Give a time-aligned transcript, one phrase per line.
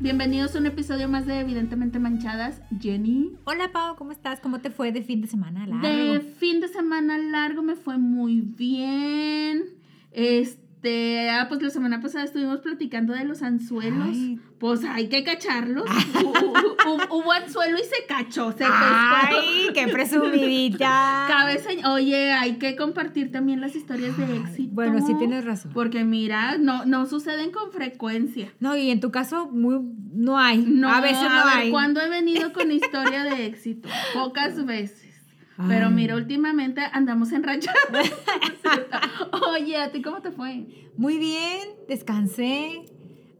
[0.00, 2.62] Bienvenidos a un episodio más de Evidentemente Manchadas.
[2.80, 3.36] Jenny.
[3.44, 4.40] Hola Pau, ¿cómo estás?
[4.40, 6.14] ¿Cómo te fue de fin de semana largo?
[6.14, 9.62] De fin de semana largo me fue muy bien.
[10.10, 14.08] Este, ah, pues la semana pasada estuvimos platicando de los anzuelos.
[14.10, 14.40] Ay.
[14.58, 15.86] Pues hay que cacharlos.
[15.86, 18.70] Hu- Hubo anzuelo y se cachó, se pescó.
[18.74, 21.26] Ay, qué presumidita.
[21.28, 24.70] Cabeza, oye, hay que compartir también las historias de éxito.
[24.74, 25.72] Bueno, sí tienes razón.
[25.72, 28.52] Porque mira, no, no suceden con frecuencia.
[28.60, 29.78] No, y en tu caso muy
[30.12, 30.58] no hay.
[30.58, 31.70] No, a veces no ver, hay.
[31.70, 33.88] ¿Cuándo he venido con historia de éxito?
[34.14, 35.09] Pocas veces.
[35.68, 37.80] Pero mira, últimamente andamos enrachados.
[39.52, 40.66] Oye, ¿a ti cómo te fue?
[40.96, 42.84] Muy bien, descansé.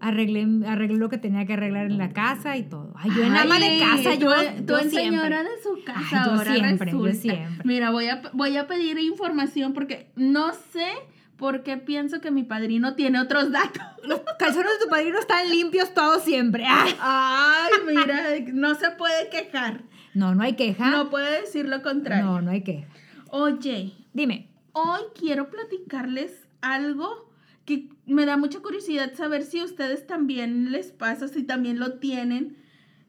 [0.02, 2.94] Arreglé, arreglé lo que tenía que arreglar en la casa y todo.
[2.96, 4.32] Ay, yo en ama de casa, tú, yo,
[4.66, 7.34] tú yo en señora de su casa Ay, yo ahora siempre, yo resulta.
[7.36, 7.64] siempre.
[7.64, 10.88] Mira, voy a, voy a pedir información porque no sé
[11.36, 13.82] por qué pienso que mi padrino tiene otros datos.
[14.04, 16.64] Los calzones de tu padrino están limpios todos siempre.
[17.00, 19.82] Ay, mira, no se puede quejar.
[20.14, 20.90] No, no hay queja.
[20.90, 22.24] No puede decir lo contrario.
[22.24, 22.86] no, no hay queja.
[23.30, 24.48] Oye, Dime.
[24.72, 27.30] Hoy quiero platicarles algo
[27.64, 31.94] que me da mucha curiosidad saber si a ustedes también les pasa, si también lo
[31.98, 32.56] tienen,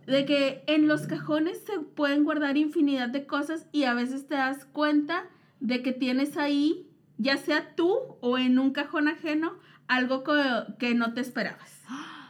[0.05, 4.35] de que en los cajones se pueden guardar infinidad de cosas y a veces te
[4.35, 5.25] das cuenta
[5.59, 7.91] de que tienes ahí, ya sea tú
[8.21, 9.53] o en un cajón ajeno,
[9.87, 10.33] algo co-
[10.79, 11.80] que no te esperabas.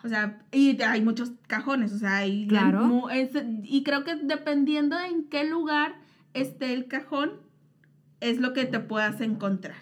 [0.04, 3.10] O sea, y hay muchos cajones, o sea, hay Claro.
[3.12, 3.30] es-
[3.64, 5.96] y creo que dependiendo en qué lugar
[6.34, 7.34] esté el cajón,
[8.20, 9.78] es lo que te puedas encontrar.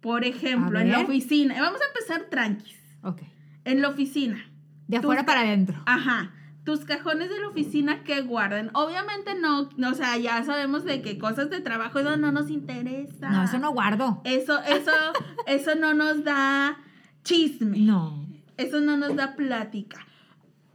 [0.00, 2.78] Por ejemplo, en la oficina, vamos a empezar tranquis.
[3.02, 3.22] Ok.
[3.64, 4.38] En la oficina,
[4.86, 5.82] De afuera para adentro.
[5.86, 6.32] ajá,
[6.64, 8.70] tus cajones de la oficina que guardan.
[8.74, 12.50] Obviamente no, no, o sea, ya sabemos de que cosas de trabajo eso no nos
[12.50, 13.28] interesa.
[13.30, 14.20] No, eso no guardo.
[14.24, 14.92] Eso, eso,
[15.46, 16.78] eso no nos da
[17.24, 17.78] chisme.
[17.78, 18.27] No.
[18.58, 20.06] Eso no nos da plática.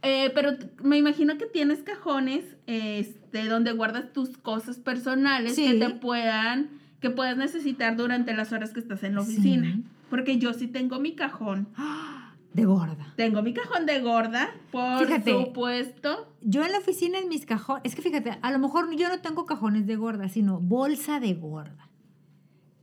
[0.02, 0.50] Eh, pero
[0.82, 7.08] me imagino que tienes cajones este, donde guardas tus cosas personales que te puedan, que
[7.10, 9.72] puedas necesitar durante las horas que estás en la oficina.
[9.72, 9.84] Sí.
[10.10, 11.68] Porque yo sí tengo mi cajón.
[12.52, 13.12] De gorda.
[13.16, 15.32] Tengo mi cajón de gorda, por Fíjate.
[15.32, 16.32] supuesto.
[16.40, 19.18] Yo en la oficina, en mis cajones, es que fíjate, a lo mejor yo no
[19.18, 21.88] tengo cajones de gorda, sino bolsa de gorda.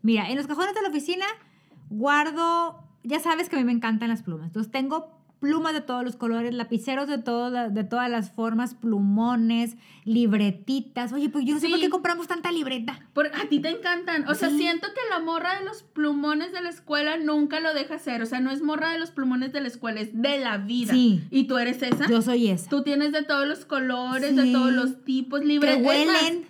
[0.01, 1.25] Mira, en los cajones de la oficina
[1.89, 4.47] guardo, ya sabes que a mí me encantan las plumas.
[4.47, 9.75] Entonces tengo plumas de todos los colores, lapiceros de, todo, de todas las formas, plumones,
[10.05, 11.11] libretitas.
[11.13, 12.99] Oye, pues yo no sé por qué compramos tanta libreta.
[13.13, 14.29] Por, a ti te encantan.
[14.29, 17.95] O sea, siento que la morra de los plumones de la escuela nunca lo deja
[17.95, 18.21] hacer.
[18.21, 20.93] O sea, no es morra de los plumones de la escuela, es de la vida.
[20.93, 21.23] Sí.
[21.31, 22.07] ¿Y tú eres esa?
[22.07, 22.69] Yo soy esa.
[22.69, 25.83] Tú tienes de todos los colores, de todos los tipos, que libretas.
[25.83, 26.45] huelen.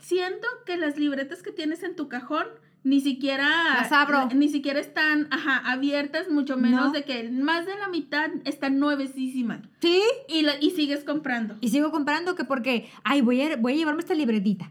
[0.00, 2.48] Siento que las libretas que tienes en tu cajón
[2.82, 4.28] ni siquiera Las abro.
[4.34, 6.92] ni siquiera están ajá, abiertas, mucho menos No.
[6.92, 9.60] de que más de la mitad están nuevecísimas.
[9.80, 10.00] Sí.
[10.28, 11.56] Y, la- y sigues comprando.
[11.60, 14.70] Y sigo comprando que porque, ay, voy a, voy a llevarme esta libretita.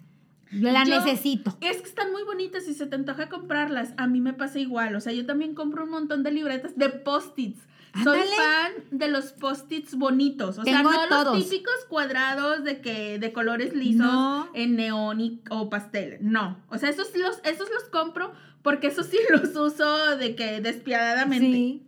[0.52, 1.56] La Yo- necesito.
[1.62, 3.94] Es que están muy bonitas y se te antoja comprarlas.
[3.98, 4.96] A mí me pasa igual.
[4.96, 7.59] O sea, yo también compro un montón de libretas de post-its.
[8.04, 10.58] Soy fan de los post-its bonitos.
[10.60, 11.38] O sea, no todos.
[11.38, 14.50] los típicos cuadrados de que de colores lisos No.
[14.54, 16.18] en neón y- o pastel.
[16.22, 16.58] No.
[16.70, 21.46] O sea, esos los, esos los compro porque esos sí los uso de que despiadadamente.
[21.48, 21.86] Sí.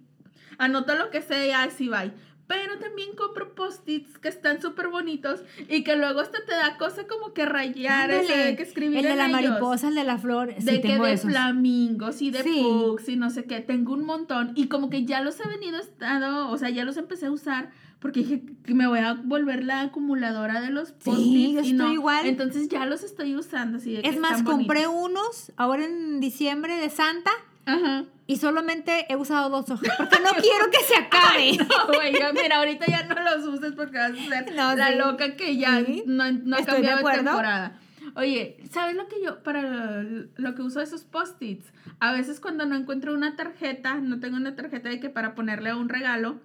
[0.57, 2.05] Anoto lo que sea y así va.
[2.53, 7.07] Pero también compro post-its que están súper bonitos y que luego hasta te da cosa
[7.07, 8.57] como que rayar, Ándale.
[8.57, 9.51] que escribir El de en la ellos.
[9.51, 10.53] mariposa, el de la flor.
[10.57, 11.31] Sí, De que tengo de esos.
[11.31, 12.61] flamingos y de Sí.
[12.61, 13.61] fuchs y no sé qué.
[13.61, 14.51] Tengo un montón.
[14.55, 17.71] Y como que ya los he venido estado, o sea, ya los empecé a usar
[17.99, 21.53] porque dije que me voy a volver la acumuladora de los post-its.
[21.53, 21.93] yo y estoy no.
[21.93, 22.25] igual.
[22.25, 25.11] Entonces ya los estoy usando así de que Es más, compré bonitos.
[25.11, 27.31] unos ahora en diciembre de Santa
[27.65, 28.05] Ajá.
[28.27, 31.57] y solamente he usado dos hojas porque no quiero que se acabe.
[31.57, 34.95] No, mira, ahorita ya no los uses porque vas a ser No, la sí.
[34.97, 36.03] loca que ya Sí.
[36.05, 37.23] no, no ha de cambiado de, acuerdo.
[37.23, 37.79] temporada.
[38.15, 41.71] Oye, ¿sabes lo que yo, para lo que uso esos post-its?
[41.99, 45.73] A veces cuando no encuentro una tarjeta, no tengo una tarjeta de que para ponerle
[45.73, 46.39] un regalo,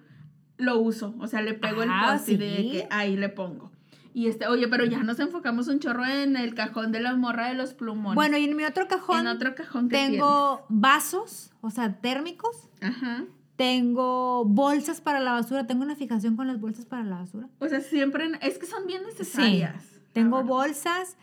[0.57, 1.15] lo uso.
[1.19, 2.71] O sea, le pego el Ah, post-it de ¿sí?
[2.71, 3.71] que ahí le pongo.
[4.17, 7.49] Y este, oye, pero ya nos enfocamos un chorro en el cajón de la morra
[7.49, 8.15] de los plumones.
[8.15, 12.67] Bueno, y en mi otro cajón en otro cajón que tengo vasos, o sea, térmicos.
[12.81, 13.25] Ajá.
[13.57, 15.67] Tengo bolsas para la basura.
[15.67, 17.47] Tengo una fijación con las bolsas para la basura.
[17.59, 19.83] O sea, siempre, es que son bien necesarias.
[20.13, 20.55] Tengo Ah, bueno.
[20.63, 21.15] bolsas,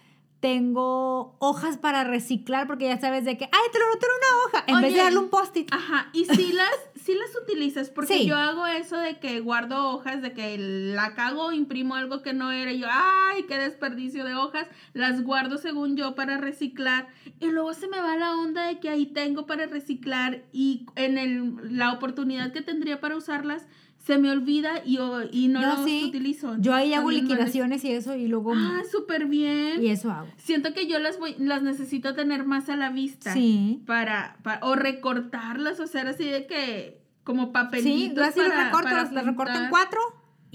[0.45, 4.45] tengo hojas para reciclar, porque ya sabes de que, ay, te lo noté en una
[4.45, 5.73] hoja, en vez de darle un post-it.
[5.73, 6.69] Ajá, y si las,
[7.03, 8.27] sí las utilizas, porque Sí.
[8.27, 12.53] yo hago eso de que guardo hojas, de que la cago, imprimo algo que no
[12.53, 17.09] era, y yo, ay, qué desperdicio de hojas, las guardo según yo para reciclar,
[17.41, 21.17] y luego se me va la onda de que ahí tengo para reciclar, y en
[21.17, 23.67] el, la oportunidad que tendría para usarlas,
[24.05, 26.05] se me olvida y, o- y no, Yo los sí.
[26.09, 26.57] utilizo.
[26.59, 28.53] Yo ahí hago También no les- liquidaciones y eso y luego...
[28.55, 29.83] Ah, súper bien.
[29.83, 30.29] y eso hago.
[30.37, 33.33] Siento que yo las voy, las necesito tener más a la vista.
[33.33, 33.83] Sí.
[33.87, 37.93] Para, para, o recortarlas, o sea, así de que, como papelitos.
[38.11, 40.01] Sí, yo así para, las recorto, las, recorto en cuatro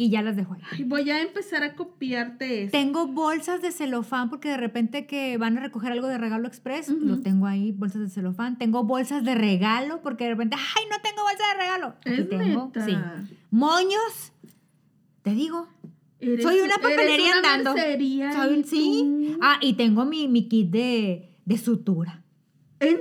[0.02, 0.84] y ya las dejo ahí.
[0.86, 2.72] Voy a empezar a copiarte eso.
[2.72, 6.88] Tengo bolsas de celofán porque de repente que van a recoger algo de regalo express,
[6.88, 8.58] lo tengo ahí, bolsas de celofán.
[8.58, 11.88] Tengo bolsas de regalo porque de repente, ay, no tengo bolsa de regalo.
[12.06, 12.86] Aquí Es tengo, neta.
[12.86, 12.96] sí.
[13.52, 14.32] Moños,
[15.22, 15.68] te digo.
[16.22, 17.74] Eres- Soy una eres papelería una andando.
[18.34, 19.34] Soy- y sí.
[19.34, 22.24] tú- Ah, y tengo mi, mi kit de, de sutura.
[22.82, 23.00] En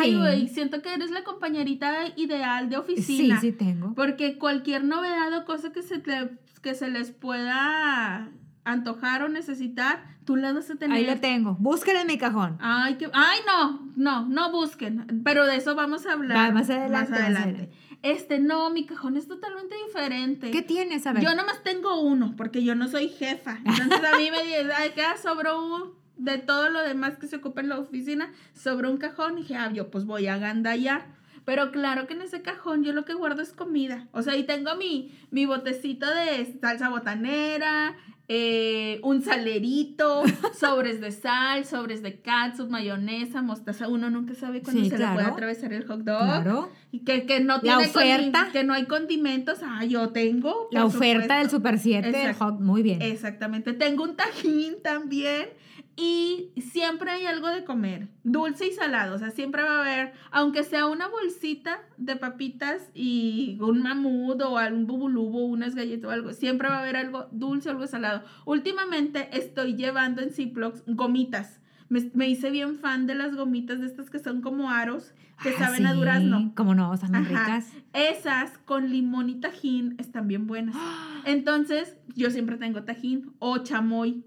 [0.00, 0.16] Ay, Sí.
[0.18, 3.40] güey, siento que eres la compañerita ideal de Sí, oficina.
[3.40, 3.94] sí tengo.
[3.94, 6.30] Porque cualquier novedad o cosa que se, te-
[6.62, 8.30] que se les pueda
[8.64, 10.96] antojar o necesitar, tú las vas a tener.
[10.96, 11.56] Ahí lo tengo.
[11.60, 12.58] Búsquenlo en mi cajón.
[12.60, 15.22] Ay, que, ay, no, no, no busquen.
[15.24, 16.36] Pero de eso vamos a hablar.
[16.36, 17.70] Va, más adelante, más adelante.
[18.02, 20.50] Este, no, mi cajón es totalmente diferente.
[20.50, 21.06] ¿Qué tienes?
[21.06, 21.22] A ver.
[21.22, 23.58] Yo nomás tengo uno, porque yo no soy jefa.
[23.64, 27.60] Entonces a mí me dicen, ay, que sobró de todo lo demás que se ocupa
[27.60, 29.38] en la oficina, sobró un cajón.
[29.38, 31.18] Y dije, ah, yo pues voy a agandallar.
[31.44, 34.06] Pero claro que en ese cajón yo lo que guardo es comida.
[34.12, 37.96] O sea, ahí tengo mi, mi botecito de salsa botanera,
[38.28, 40.22] eh, un salerito,
[40.56, 43.88] sobres de sal, sobres de catsup, mayonesa, mostaza.
[43.88, 45.32] Uno nunca sabe cuándo Sí, se le puede claro.
[45.32, 46.18] atravesar el hot dog.
[46.20, 46.70] Claro.
[46.92, 48.46] Y que, que no La tiene oferta.
[48.48, 49.58] condi- que no hay condimentos.
[49.64, 50.68] Ah, yo tengo.
[50.70, 51.50] La oferta del.
[51.50, 52.60] Super 7 del hot.
[52.60, 53.02] Muy bien.
[53.02, 53.72] Exactamente.
[53.72, 55.48] Tengo un tajín también.
[55.96, 59.16] Y siempre hay algo de comer, dulce y salado.
[59.16, 64.40] O sea, siempre va a haber, aunque sea una bolsita de papitas y un mamut
[64.40, 67.86] o algún bubulubo, unas galletas o algo, siempre va a haber algo dulce o algo
[67.86, 68.22] salado.
[68.46, 71.60] Últimamente estoy llevando en Ziplocs gomitas.
[71.88, 75.50] Me, me hice bien fan de las gomitas de estas que son como aros, que
[75.50, 76.52] Ah, saben a durazno.
[76.54, 77.72] Como no, están muy ricas.
[77.92, 80.76] Esas con limón y tajín están bien buenas.
[81.24, 84.24] Entonces, yo siempre tengo tajín o chamoy.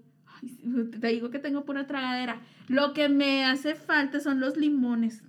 [1.00, 2.40] Te digo que tengo pura tragadera.
[2.68, 5.22] Lo que me hace falta son los limones.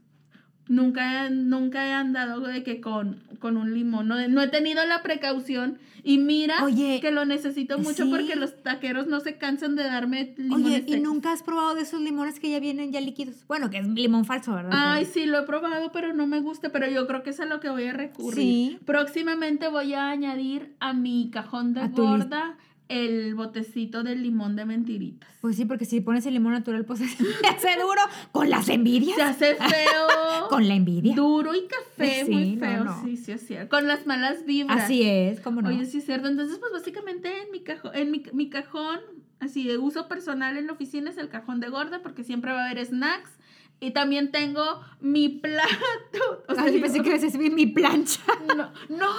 [0.67, 4.07] Nunca, nunca he andado de que con, con un limón.
[4.07, 5.77] No, no he tenido la precaución.
[6.03, 8.09] Y mira Oye, que lo necesito mucho sí.
[8.09, 11.03] porque los taqueros no se cansan de darme limones Oye, ¿y secos.
[11.03, 13.45] nunca has probado de esos limones que ya vienen ya líquidos?
[13.47, 14.71] Bueno, que es limón falso, ¿verdad?
[14.73, 16.71] Ay, sí, lo he probado, pero no me gusta.
[16.71, 18.35] Pero yo creo que es a lo que voy a recurrir.
[18.35, 18.79] Sí.
[18.85, 24.65] Próximamente voy a añadir a mi cajón de A gorda el botecito de limón de
[24.65, 25.29] mentiritas.
[25.41, 27.05] Pues sí, porque si pones el limón natural, pues se
[27.47, 28.01] hace duro
[28.31, 29.15] con las envidias.
[29.15, 30.07] Se hace feo.
[30.49, 31.15] Con la envidia.
[31.15, 32.83] Duro y café, Sí, muy no, feo.
[32.83, 33.03] no.
[33.03, 33.75] Sí, sí, es cierto.
[33.75, 34.83] Con las malas vibras.
[34.83, 35.69] Así es, como no.
[35.69, 36.27] Oye, sí es cierto.
[36.27, 38.99] Entonces, pues básicamente en mi cajón, en mi, mi cajón,
[39.39, 42.63] así de uso personal en la oficina es el cajón de gorda porque siempre va
[42.65, 43.31] a haber snacks.
[43.81, 45.69] Y también tengo mi plato.
[46.47, 48.21] O sea, Ay, pensé yo- que ibas a decir mi plancha.
[48.47, 49.13] No, no,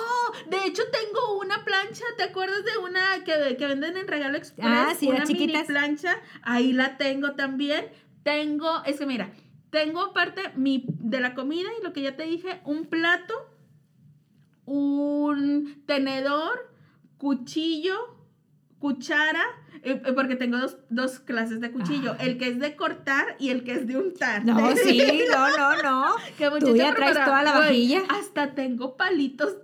[0.48, 4.66] de hecho tengo una plancha, ¿te acuerdas de una que, que venden en Regalo Express?
[4.68, 5.66] Ah, sí, una las mini chiquitas.
[5.66, 7.86] plancha, ahí la tengo también.
[8.22, 9.30] Tengo, es que mira,
[9.70, 13.34] tengo aparte mi, de la comida y lo que ya te dije, un plato,
[14.64, 16.72] un tenedor,
[17.18, 18.15] cuchillo,
[18.78, 19.42] cuchara,
[19.82, 22.28] eh, eh, porque tengo dos, dos clases de cuchillo, Ay.
[22.28, 24.44] el que es de cortar y el que es de untar.
[24.44, 26.14] No, sí, no, no, no.
[26.38, 28.02] Qué Tú ya traes toda la vajilla.
[28.08, 29.56] Hasta tengo palitos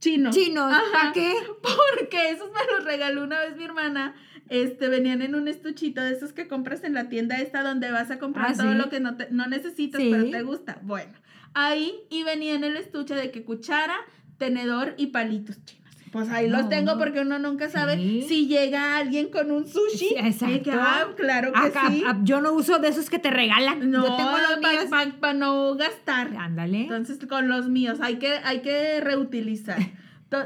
[0.00, 0.34] chinos.
[0.34, 0.72] Chinos.
[0.92, 1.32] ¿para qué?
[1.62, 4.14] Porque esos me los regaló una vez mi hermana.
[4.48, 8.10] Este, venían en un estuchito de esos que compras en la tienda esta donde vas
[8.10, 8.78] a comprar Ah, todo sí.
[8.78, 10.10] lo que no, te- no necesitas, Sí.
[10.10, 10.78] pero te gusta.
[10.82, 11.12] Bueno,
[11.54, 13.96] ahí y venía en el estuche de que cuchara,
[14.38, 15.81] tenedor y palitos chinos.
[16.12, 18.22] Pues ahí los tengo porque uno nunca sabe Sí.
[18.28, 19.96] si llega alguien con un sushi.
[19.96, 20.62] Sí, exacto.
[20.62, 22.04] Que, ah, claro que Acá, sí.
[22.06, 23.90] ah, yo no uso de esos que te regalan.
[23.90, 26.36] no, yo tengo los para no gastar.
[26.36, 26.82] Ándale.
[26.82, 29.78] Entonces, con los míos, hay que, hay que reutilizar.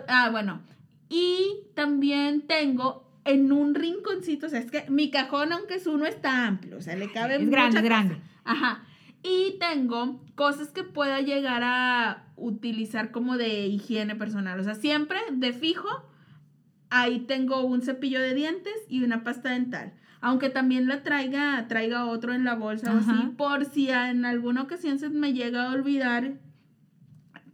[0.08, 0.62] Ah, bueno.
[1.08, 6.06] Y también tengo en un rinconcito, o sea, es que mi cajón, aunque es uno,
[6.06, 8.16] está amplio, o sea, le cabe es grande, mucha es grande.
[8.44, 8.82] Ajá.
[9.28, 14.60] Y tengo cosas que pueda llegar a utilizar como de higiene personal.
[14.60, 15.88] O sea, siempre de fijo,
[16.90, 19.94] ahí tengo un cepillo de dientes y una pasta dental.
[20.20, 24.62] Aunque también la traiga, traiga otro en la bolsa o así, por si en alguna
[24.62, 26.34] ocasión se me llega a olvidar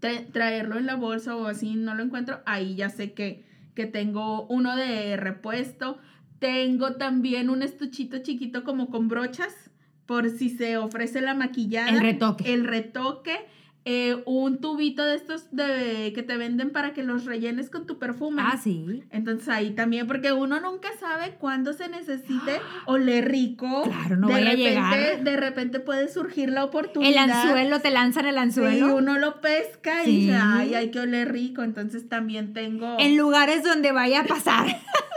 [0.00, 3.86] tra- traerlo en la bolsa o así no lo encuentro, ahí ya sé que, que
[3.86, 5.98] tengo uno de repuesto.
[6.38, 9.70] Tengo también un estuchito chiquito como con brochas
[10.06, 11.88] por si se ofrece la maquillada.
[11.90, 12.52] El retoque.
[12.52, 13.36] El retoque.
[13.84, 17.98] eh, un tubito de estos de, que te venden para que los rellenes con tu
[17.98, 18.40] perfume.
[18.46, 19.02] Ah, sí.
[19.10, 23.82] Entonces ahí también, porque uno nunca sabe cuándo se necesite oler rico.
[23.82, 25.24] Claro, no de vaya a llegar.
[25.24, 27.24] De repente puede surgir la oportunidad.
[27.24, 28.94] El anzuelo, te lanzan el Y anzuelo.
[28.94, 31.64] uno lo pesca y dice, ay, hay que oler rico.
[31.64, 32.96] Entonces también tengo...
[33.00, 34.66] En lugares donde vaya a pasar.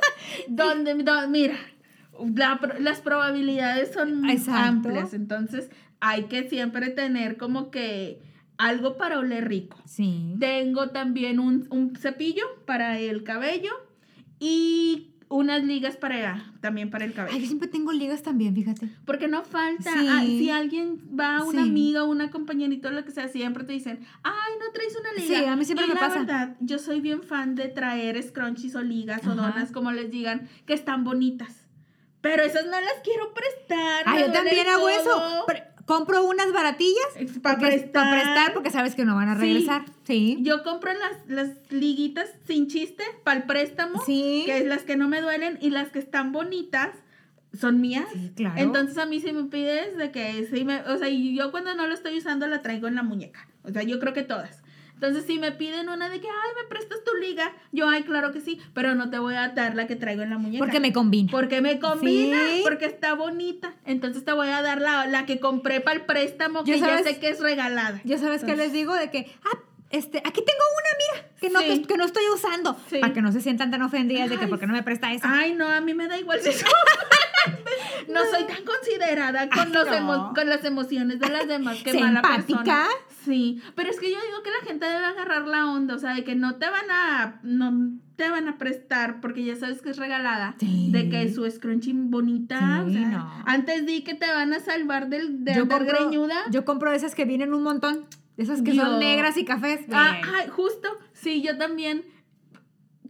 [0.47, 1.55] donde, do- mira,
[2.35, 4.61] la las probabilidades son Exacto.
[4.61, 5.13] amplias.
[5.13, 5.69] Entonces
[5.99, 8.21] hay que siempre tener como que
[8.57, 9.77] algo para oler rico.
[9.85, 10.35] Sí.
[10.39, 13.71] Tengo también un, un cepillo para el cabello
[14.39, 17.45] y unas ligas para también para el Ay, yo cabello.
[17.47, 18.89] siempre tengo ligas también, fíjate.
[19.05, 20.07] Porque no falta, Sí.
[20.09, 21.69] ah, si alguien va, una Sí.
[21.69, 25.39] amiga, una compañerita o lo que sea, siempre te dicen, ay, no traes una liga.
[25.39, 26.19] Sí, a mí siempre Y me la pasa.
[26.19, 30.47] verdad, yo soy bien fan de traer scrunchies o ligas o donas, como les digan,
[30.65, 31.64] que están bonitas.
[32.25, 34.03] Pero esas no las quiero prestar.
[34.07, 35.43] Ah, yo también hago eso.
[35.45, 37.05] Pre- compro unas baratillas
[37.43, 37.91] Para prestar.
[38.09, 39.83] para prestar porque sabes que no van a regresar.
[40.03, 40.39] Sí.
[40.41, 44.41] Yo compro las, las liguitas sin chiste para el préstamo, Sí.
[44.47, 46.89] que es las que no me duelen y las que están bonitas
[47.59, 48.07] son mías.
[48.11, 48.55] Sí, claro.
[48.57, 51.75] Entonces a mí si me pides de que sí me, o sea, y yo cuando
[51.75, 53.47] no lo estoy usando la traigo en la muñeca.
[53.63, 54.63] O sea, yo creo que todas.
[54.95, 58.31] Entonces si me piden una de que, ay, me prestas tu liga, yo, ay, claro
[58.31, 60.63] que sí, pero no te voy a dar la que traigo en la muñeca.
[60.63, 61.29] porque me combina.
[61.31, 62.61] Porque me combina, Sí.
[62.63, 63.73] porque está bonita.
[63.85, 66.85] Entonces te voy a dar la, la que compré para el préstamo, Yo que ya
[66.87, 68.01] sabes- sé que es regalada.
[68.05, 69.57] Yo sabes qué les digo de que, ah,
[69.91, 70.89] este, aquí tengo una,
[71.21, 71.81] mira, que no, Sí.
[71.81, 72.75] que, que no estoy usando.
[72.89, 72.97] Sí.
[72.99, 75.29] Para que no se sientan tan ofendidas de que Ay, porque no me presta esa.
[75.39, 76.49] Ay, no, a mí me da igual si.
[78.07, 80.33] No soy tan considerada con, Ay, los no.
[80.35, 82.63] con las emociones de las demás que ¿Sé mala empática?
[82.63, 82.87] persona.
[83.25, 86.13] Sí, pero es que yo digo que la gente debe agarrar la onda, o sea,
[86.13, 89.89] de que no te van a no te van a prestar porque ya sabes que
[89.89, 90.89] es regalada, Sí.
[90.91, 93.43] de que es su scrunching bonita, Sí, o sea, no.
[93.47, 96.35] antes di que te van a salvar del de yo, andar compro, greñuda.
[96.51, 98.05] yo compro esas que vienen un montón.
[98.37, 99.79] Esas que son negras y cafés.
[99.93, 100.17] Ah,
[100.49, 102.03] justo, sí, yo también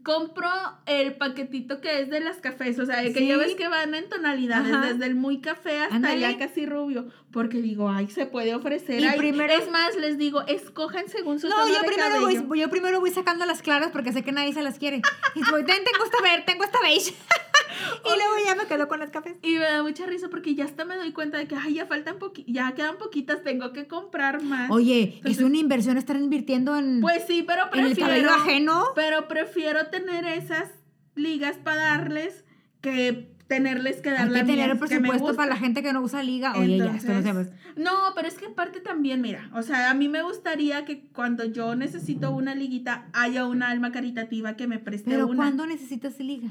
[0.05, 0.47] compro
[0.85, 3.27] el paquetito que es de las cafés, o sea, que Sí.
[3.27, 4.85] ya ves que van en tonalidades, Ajá.
[4.85, 9.01] desde el muy café hasta ya casi rubio, porque digo, ay, se puede ofrecer.
[9.01, 12.15] Y ay, primero- es más, les digo, escojan según su No, tono yo de primero,
[12.21, 12.43] cabello.
[12.43, 15.01] voy, yo primero voy sacando las claras porque sé que nadie se las quiere.
[15.33, 17.13] Y voy, tengo esta verde, tengo esta beige.
[18.05, 19.35] y luego ya me quedo con las cafés.
[19.41, 21.88] Y me da mucha risa porque ya hasta me doy cuenta de que, ay, ya
[21.88, 24.69] faltan poqui ya quedan poquitas, tengo que comprar más.
[24.69, 28.09] Oye, es una inversión estar invirtiendo en, Pues sí, pero en el prefiero...
[28.09, 28.83] cabello ajeno.
[28.95, 30.69] Pero prefiero tener esas
[31.15, 32.43] ligas para darles
[32.81, 36.01] que tenerles que dar Hay que la tener el presupuesto para la gente que no
[36.01, 36.53] usa liga.
[36.57, 39.91] Oye, ya, esto no se Entonces, No, pero es que aparte también, mira, o sea,
[39.91, 44.67] a mí me gustaría que cuando yo necesito una liguita haya una alma caritativa que
[44.67, 45.35] me preste Pero una.
[45.37, 46.49] ¿cuándo necesitas liga?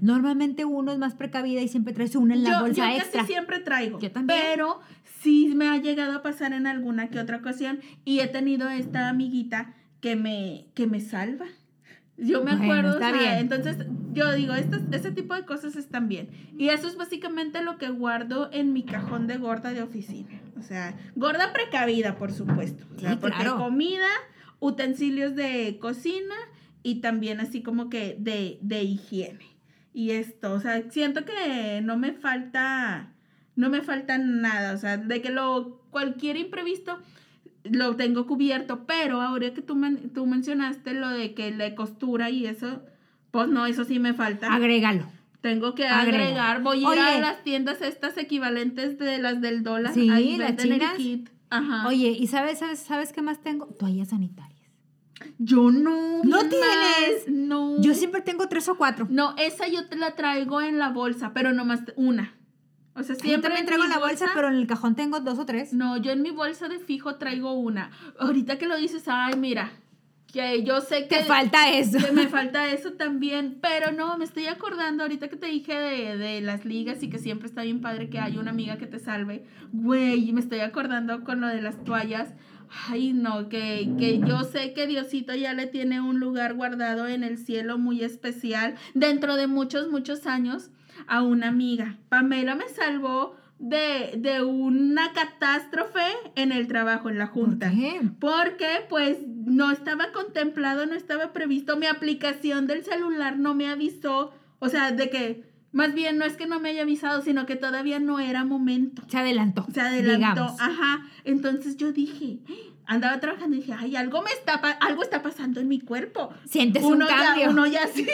[0.00, 3.24] Normalmente uno es más precavida y siempre traes una en la yo, bolsa yo extra.
[3.26, 3.98] siempre traigo.
[4.00, 4.38] Yo también.
[4.42, 4.80] Pero
[5.22, 9.08] sí me ha llegado a pasar en alguna que otra ocasión y he tenido esta
[9.08, 11.46] amiguita que me, que me salva.
[12.16, 13.38] Yo me Bueno, acuerdo, está o sea, bien.
[13.38, 13.76] entonces
[14.12, 16.28] yo digo, este, este tipo de cosas están bien.
[16.56, 20.28] Y eso es básicamente lo que guardo en mi cajón de gorda de oficina.
[20.58, 22.84] O sea, gorda precavida, por supuesto.
[22.96, 23.58] O sea, Sí, porque claro.
[23.58, 24.06] comida,
[24.60, 26.34] utensilios de cocina
[26.82, 29.46] y también así como que de, de higiene.
[29.92, 33.12] Y esto, o sea, siento que no me falta,
[33.56, 36.98] no me falta nada, o sea, de que lo, cualquier imprevisto
[37.64, 42.30] lo tengo cubierto, pero ahora que tú, men- tú mencionaste lo de que la costura
[42.30, 42.82] y eso,
[43.30, 44.52] pues no, eso sí me falta.
[44.52, 45.06] Agrégalo.
[45.40, 46.18] Tengo que Agrega.
[46.24, 49.92] agregar, voy a ir a las tiendas estas equivalentes de las del dólar.
[49.92, 50.94] Sí, ahí las chinas.
[50.96, 51.28] kit.
[51.50, 51.86] Ajá.
[51.86, 53.66] Oye, ¿y sabes, sabes, sabes qué más tengo?
[53.66, 54.54] Toallas sanitarias.
[55.38, 56.22] yo no.
[56.24, 57.28] ¿No tienes?
[57.28, 57.80] No.
[57.82, 59.06] Yo siempre tengo tres o cuatro.
[59.10, 62.34] No, esa yo te la traigo en la bolsa, pero nomás una.
[62.96, 65.38] O sea, Yo siempre también en traigo la bolsa, pero en el cajón tengo dos
[65.38, 65.72] o tres.
[65.72, 67.90] No, yo en mi bolsa de fijo traigo una.
[68.20, 69.72] Ahorita que lo dices, ay, mira,
[70.32, 71.18] que yo sé que...
[71.18, 71.98] Te falta eso.
[71.98, 76.16] que me falta eso también, pero no, me estoy acordando ahorita que te dije de,
[76.16, 78.98] de las ligas y que siempre está bien padre que hay una amiga que te
[78.98, 79.44] salve.
[79.72, 82.34] Güey, me estoy acordando con lo de las toallas.
[82.88, 87.22] Ay, no, que, que yo sé que Diosito ya le tiene un lugar guardado en
[87.22, 90.70] el cielo muy especial dentro de muchos, muchos años
[91.08, 91.96] a una amiga.
[92.08, 96.02] Pamela me salvó de, de una catástrofe
[96.34, 97.70] en el trabajo, en la ¿Por junta.
[97.70, 98.00] qué?
[98.20, 104.32] Porque pues no estaba contemplado, no estaba previsto, mi aplicación del celular no me avisó,
[104.58, 107.56] o sea, de que más bien no es que no me haya avisado, sino que
[107.56, 109.02] todavía no era momento.
[109.08, 109.66] Se adelantó.
[109.72, 110.60] Se adelantó, Digamos.
[110.60, 111.06] ajá.
[111.24, 112.38] Entonces yo dije,
[112.86, 116.32] andaba trabajando y dije, ay, algo me está algo está pasando en mi cuerpo.
[116.44, 117.44] Sientes uno un cambio.
[117.44, 118.12] ya, uno ya siente.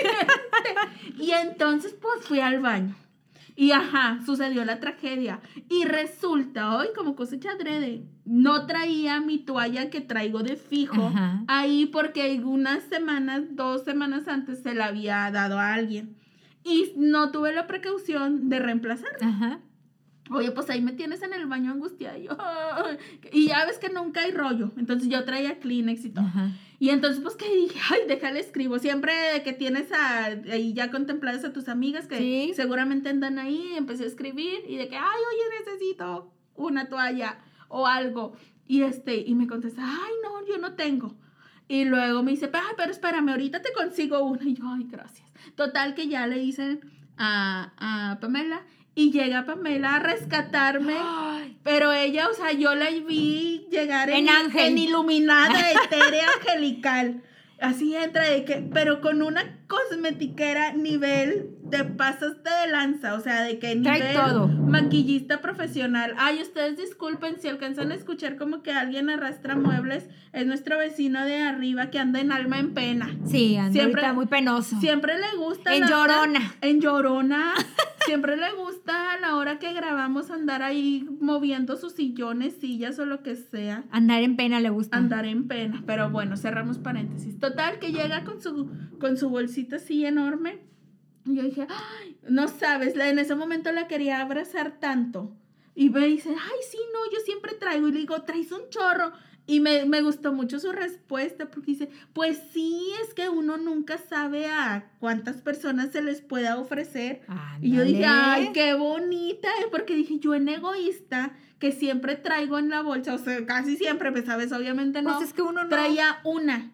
[1.18, 2.94] y entonces pues fui al baño.
[3.56, 5.40] Y ajá, sucedió la tragedia.
[5.68, 11.42] Y resulta, hoy como cosecha adrede, no traía mi toalla que traigo de fijo Ajá.
[11.46, 16.16] ahí porque unas semanas, dos semanas antes se la había dado a alguien.
[16.64, 19.26] Y no tuve la precaución de reemplazarla.
[19.28, 19.60] Ajá.
[20.30, 22.16] Oye, pues ahí me tienes en el baño angustiada.
[22.18, 22.36] Y, yo,
[23.32, 24.72] y ya ves que nunca hay rollo.
[24.76, 26.24] Entonces yo traía Kleenex y todo.
[26.24, 26.50] Ajá.
[26.78, 28.78] Y entonces, pues que dije, ay, déjale escribo.
[28.78, 29.12] Siempre
[29.44, 32.52] que tienes a, ahí ya contempladas a tus amigas que Sí.
[32.54, 37.86] seguramente andan ahí, empecé a escribir y de que, ay, oye, necesito una toalla o
[37.86, 38.32] algo.
[38.66, 41.16] Y este, y me contesta, ay, no, yo no tengo.
[41.68, 44.44] Y luego me dice, ay, pero espérame, ahorita te consigo una.
[44.44, 45.28] Y yo, ay, gracias.
[45.56, 46.80] Total que ya le dicen
[47.16, 48.62] a, a Pamela
[49.02, 50.94] y llega Pamela a rescatarme.
[50.98, 54.66] Ay, Pero ella, o sea, yo la vi llegar en, En ángel.
[54.66, 57.22] en iluminada, etérea, angelical.
[57.60, 63.42] Así entra de que, pero con una cosmetiquera nivel de pasaste de lanza, o sea,
[63.42, 64.48] de que nivel todo.
[64.48, 66.14] maquillista profesional.
[66.16, 71.22] Ay, ustedes disculpen si alcanzan a escuchar como que alguien arrastra muebles, es nuestro vecino
[71.26, 73.10] de arriba que anda en alma en pena.
[73.26, 74.80] Sí, anda Siempre- muy penoso.
[74.80, 76.54] Siempre le gusta En la llorona.
[76.62, 77.54] en llorona.
[78.06, 83.04] Siempre le gusta a la hora que grabamos andar ahí moviendo sus sillones, sillas o
[83.04, 83.84] lo que sea.
[83.90, 84.96] Andar en pena le gusta.
[84.96, 85.82] Andar en pena.
[85.86, 87.38] Pero bueno, cerramos paréntesis.
[87.38, 90.60] Total, que llega con su, con su bolsita así enorme.
[91.26, 95.36] Y yo dije, ay, no sabes, en ese momento la quería abrazar tanto.
[95.74, 97.88] Y me dice, ay, sí, no, yo siempre traigo.
[97.88, 99.12] Y le digo, traes un chorro.
[99.46, 103.98] Y me, me gustó mucho su respuesta porque dice, pues sí, es que uno nunca
[103.98, 107.22] sabe a cuántas personas se les pueda ofrecer.
[107.60, 112.58] Y yo dije, ay, qué bonita, eh", porque dije, yo en egoísta, que siempre traigo
[112.58, 115.64] en la bolsa, o sea, casi siempre, pues sabes, obviamente no, Pues es que uno
[115.64, 115.68] no.
[115.68, 116.70] traía una.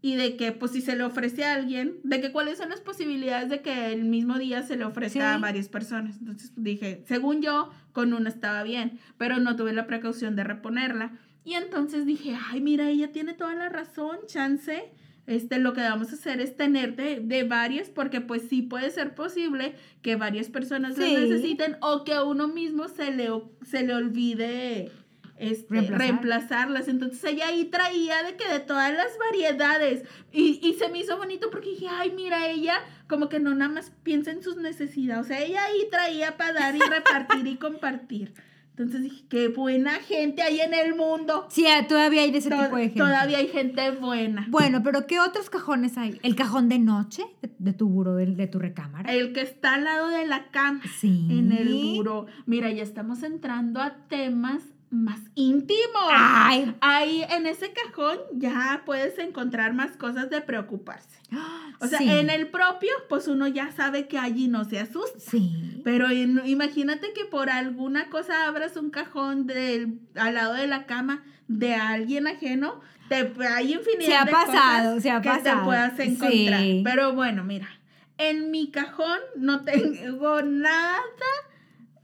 [0.00, 2.80] Y de que, pues si se le ofrece a alguien, de que cuáles son las
[2.80, 5.36] posibilidades de que el mismo día se le ofrezca Sí.
[5.36, 6.16] a varias personas.
[6.18, 11.12] Entonces dije, según yo, con una estaba bien, pero no tuve la precaución de reponerla.
[11.44, 14.90] Y entonces dije, ay, mira, ella tiene toda la razón, chance.
[15.26, 18.90] Este, lo que vamos a hacer es tener de, de varias, porque pues sí puede
[18.90, 23.28] ser posible que varias personas las necesiten o que a uno mismo se le,
[23.62, 24.90] se le olvide
[25.36, 25.98] este, Reemplazar.
[25.98, 26.88] reemplazarlas.
[26.88, 30.04] Entonces ella ahí traía de que de todas las variedades.
[30.32, 33.70] Y, y se me hizo bonito porque dije, ay, mira, ella como que no nada
[33.72, 35.24] más piensa en sus necesidades.
[35.24, 38.34] O sea, ella ahí traía para dar y repartir y compartir.
[38.76, 41.46] Entonces dije, qué buena gente hay en el mundo.
[41.48, 42.98] Sí, ah, todavía hay de ese tipo de gente.
[42.98, 44.46] Todavía hay gente buena.
[44.50, 46.18] Bueno, pero ¿qué otros cajones hay?
[46.24, 49.12] ¿El cajón de noche de, de tu buró, de, de tu recámara?
[49.14, 50.80] El que está al lado de la cama.
[50.98, 51.28] sí.
[51.30, 52.26] En el buró.
[52.46, 56.04] Mira, ya estamos entrando a temas más íntimos.
[56.10, 56.74] Ay.
[56.80, 61.18] Ahí en ese cajón ya puedes encontrar más cosas de preocuparse.
[61.80, 62.08] O sea, sí.
[62.08, 65.18] en el propio, pues uno ya sabe que allí no se asusta.
[65.18, 65.80] Sí.
[65.84, 70.86] Pero en- imagínate que por alguna cosa abras un cajón del, al lado de la
[70.86, 75.28] cama de alguien ajeno, te, hay infinidad Se ha de pasado, cosas se ha que
[75.28, 75.58] pasado.
[75.58, 76.60] te puedas encontrar.
[76.60, 76.80] Sí.
[76.84, 77.68] Pero bueno, mira,
[78.16, 80.96] en mi cajón no tengo nada,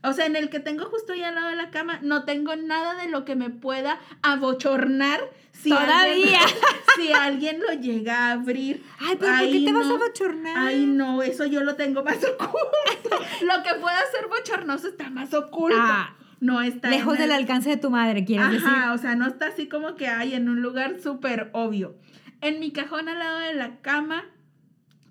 [0.03, 2.57] o sea, en el que tengo justo ahí al lado de la cama, no tengo
[2.57, 5.21] nada de lo que me pueda abochornar
[5.53, 5.99] si Todavía.
[6.01, 6.41] alguien,
[6.97, 8.83] si alguien lo llega a abrir.
[8.99, 9.99] Ay, pero ¿por qué te vas a no.
[9.99, 10.55] bochornar?
[10.57, 13.25] Ay, no, eso yo lo tengo más oculto.
[13.43, 15.77] lo que pueda ser bochornoso está más oculto.
[15.79, 18.91] Ah, no está lejos el- del alcance de tu madre, quieres Ajá, decir.
[18.95, 21.95] o sea, no está así como que hay en un lugar súper obvio.
[22.41, 24.25] En mi cajón al lado de la cama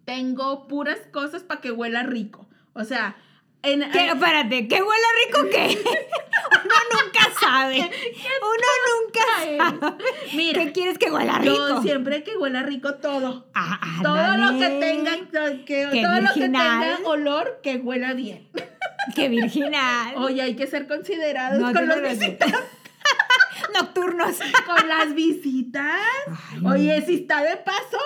[0.06, 2.48] tengo puras cosas para que huela rico.
[2.74, 3.16] O sea,
[3.62, 4.08] en, ¿Qué?
[4.08, 5.82] Espérate, ¿qué huele rico qué?
[6.64, 7.78] Uno nunca sabe.
[7.78, 9.96] Uno nunca sabe.
[10.34, 11.56] mira, ¿Qué quieres que huela rico?
[11.56, 13.48] yo siempre que huela rico todo.
[13.54, 15.12] Ah, Todo lo que tenga,
[15.66, 18.48] que, todo lo que tenga olor que huela bien.
[19.16, 20.14] Qué virginal.
[20.18, 22.52] Oye, hay que ser considerados No, con, los visitas,
[23.74, 24.38] Nocturnos.
[24.66, 26.00] con las visitas.
[26.52, 27.98] Ay, Oye, si está de paso,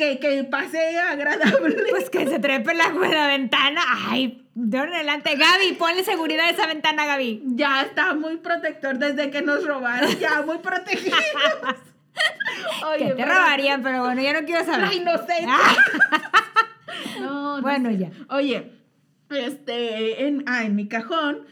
[0.00, 1.76] que, que pase agradable.
[1.90, 3.82] Pues que se trepe la, la ventana.
[4.08, 5.36] Ay, de ahora en adelante.
[5.36, 7.42] Gaby, ponle seguridad a esa ventana, Gaby.
[7.48, 11.20] Ya está muy protector desde que nos robaron, ya muy protegidos.
[12.88, 14.88] Oye, que te pero- robarían, pero bueno, ya no quiero saber.
[14.88, 15.54] La inocencia.
[15.62, 15.76] Ah,
[17.20, 17.98] No, no Bueno, sé.
[17.98, 18.10] ya.
[18.30, 18.72] Oye,
[19.30, 21.46] este, en, ah, en mi cajón,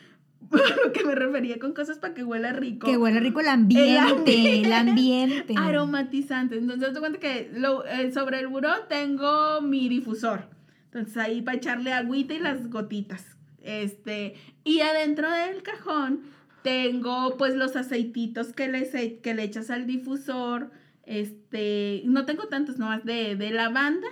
[0.84, 2.86] lo que me refería con cosas para que huela rico.
[2.86, 4.60] que huele rico el ambiente, ambiente.
[4.66, 5.54] el ambiente.
[5.56, 6.56] Aromatizante.
[6.56, 10.48] Entonces, te cuenta que lo- eh, sobre el buró tengo mi difusor.
[10.86, 13.24] Entonces, ahí para echarle agüita y las gotitas.
[13.62, 14.34] Este,
[14.64, 16.20] y adentro del cajón
[16.62, 20.70] tengo pues los aceititos que, les, que le echas al difusor.
[21.04, 24.08] Este, no tengo tantos, nomás de, de lavanda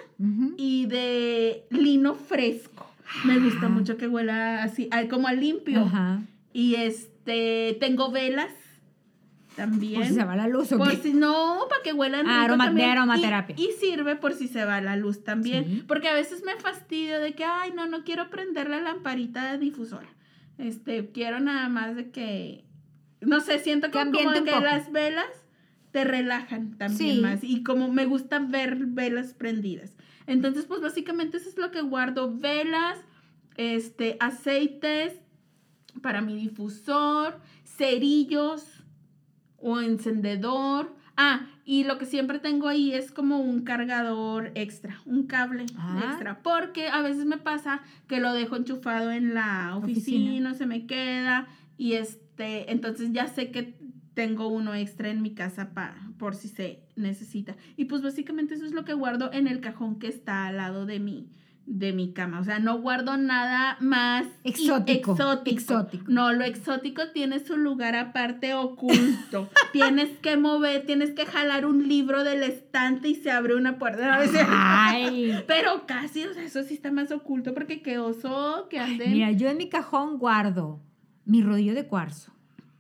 [0.56, 2.90] y de lino fresco.
[3.24, 3.68] Me gusta Ah.
[3.68, 5.82] mucho que huela así, a- como a limpio.
[5.84, 6.20] Ajá.
[6.52, 8.50] Y este, tengo velas
[9.54, 10.00] también.
[10.00, 10.96] Por si se va la luz o Por qué.
[10.98, 13.56] si no, para que huelan Ah, aroma- de aromaterapia.
[13.58, 15.64] Y, y sirve por si se va la luz también.
[15.64, 15.84] Sí.
[15.86, 19.58] Porque a veces me fastidio de que, ay, no, no quiero prender la lamparita de
[19.58, 20.08] difusora.
[20.58, 22.64] Este, quiero nada más de que,
[23.20, 24.10] no sé, siento Que como
[24.44, 25.26] que las velas
[25.90, 27.20] te relajan también Sí.
[27.22, 27.42] más.
[27.42, 29.92] Y como me gusta ver velas prendidas.
[30.26, 32.36] Entonces, pues básicamente eso es lo que guardo.
[32.36, 32.98] Velas,
[33.56, 35.14] este, aceites
[36.02, 38.64] para mi difusor, cerillos
[39.58, 40.94] o encendedor.
[41.16, 46.02] Ah, y lo que siempre tengo ahí es como un cargador extra, un cable Ah.
[46.08, 50.54] extra, porque a veces me pasa que lo dejo enchufado en la oficina, Oficina.
[50.54, 53.74] se me queda y este, entonces ya sé que
[54.16, 57.54] tengo uno extra en mi casa pa, por si se necesita.
[57.76, 60.86] Y pues básicamente eso es lo que guardo en el cajón que está al lado
[60.86, 61.28] de mi
[61.66, 65.56] de mi cama, o sea, no guardo nada más Exótico, exótico.
[65.56, 66.04] exótico.
[66.06, 69.50] No, lo exótico tiene su lugar aparte oculto.
[69.72, 74.14] tienes que mover, tienes que jalar un libro del estante y se abre una puerta.
[74.14, 75.42] A veces- Ay.
[75.48, 79.12] Pero casi, o sea, eso sí está más oculto porque qué oso que anden.
[79.12, 80.80] Mira, yo en mi cajón guardo
[81.24, 82.32] mi rodillo de cuarzo.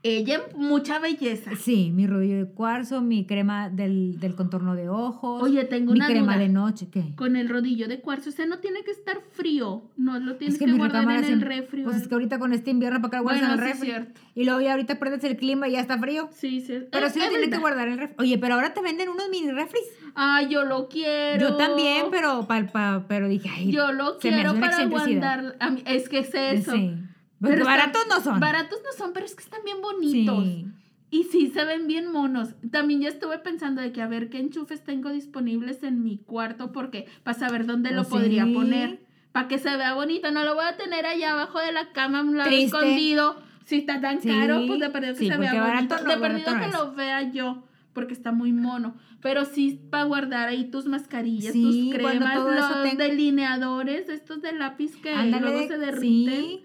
[0.08, 1.50] Ella, mucha belleza.
[1.56, 5.42] Sí, mi rodillo de cuarzo, mi crema del, del contorno de ojos.
[5.42, 6.38] Oye, tengo mi una crema duda.
[6.44, 7.14] de noche, ¿qué?
[7.16, 10.54] Con el rodillo de cuarzo, o sea, no tiene que estar frío, no lo tienes
[10.54, 11.82] Es que guardar en el refri.
[11.82, 13.72] Pues es que ahorita con este invierno para que lo guardas Bueno, en el sí
[13.72, 13.90] refri.
[13.90, 14.20] cierto.
[14.36, 16.28] Y luego ya ahorita prendes el clima y ya está frío.
[16.32, 16.84] Sí, sí.
[16.92, 18.16] Pero Eh, sí lo es tienes que guardar en el refri.
[18.20, 19.82] Oye, pero ahora te venden unos mini refris.
[20.14, 21.40] Ah, yo lo quiero.
[21.50, 25.56] Yo también, pero pa- pa- pero dije, ay, Yo lo quiero para guardar.
[25.58, 26.72] a mí- es que es eso.
[26.72, 26.94] Sí.
[27.40, 28.40] Porque Pero están- baratos no son.
[28.40, 30.44] Baratos no son, pero es que están bien bonitos.
[30.44, 30.66] Sí.
[31.10, 32.54] Y sí se ven bien monos.
[32.70, 36.72] También ya estuve pensando de que a ver qué enchufes tengo disponibles en mi cuarto
[36.72, 38.52] porque para saber dónde lo Oh, podría sí.
[38.54, 39.06] poner.
[39.32, 40.30] Para que se vea bonito.
[40.32, 42.66] No lo voy a tener allá abajo de la cama, un lado Triste.
[42.76, 43.36] escondido.
[43.66, 44.28] Si está tan Sí.
[44.28, 45.96] caro, pues de perdido que Sí, se vea bonito.
[46.02, 47.64] no, de perdido no que lo vea yo.
[47.92, 48.96] Porque está muy mono.
[49.22, 52.96] Pero sí para guardar ahí tus mascarillas, Sí, tus cremas, los tengo.
[52.96, 56.60] delineadores, estos de lápiz que Ándale, luego se derriten.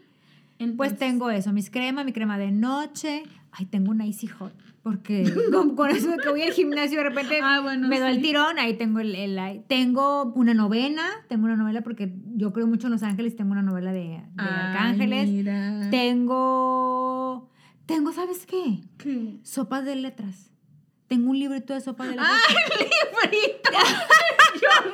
[0.69, 0.73] Sí.
[0.77, 3.23] Pues Entonces- tengo eso, mis cremas, mi crema de noche.
[3.51, 4.53] Ay, tengo una Easy Hot.
[4.83, 8.09] Porque con, con eso de que voy al gimnasio de repente Ah, bueno, me da
[8.09, 8.21] el sí.
[8.23, 8.57] tirón.
[8.57, 11.03] Ahí tengo el, el- ahí- tengo una novena.
[11.27, 13.35] Tengo una novela porque yo creo mucho en Los Ángeles.
[13.35, 15.29] Tengo una novela de, de Ay, arcángeles.
[15.29, 15.87] mira.
[15.91, 17.49] Tengo.
[17.85, 18.79] Tengo, ¿sabes qué?
[18.97, 19.37] ¿Qué?
[19.43, 20.51] Sopas de letras.
[21.07, 22.31] Tengo un librito de sopas de letras.
[22.47, 22.55] ¡Ay,
[23.31, 23.69] librito!
[24.61, 24.91] Yo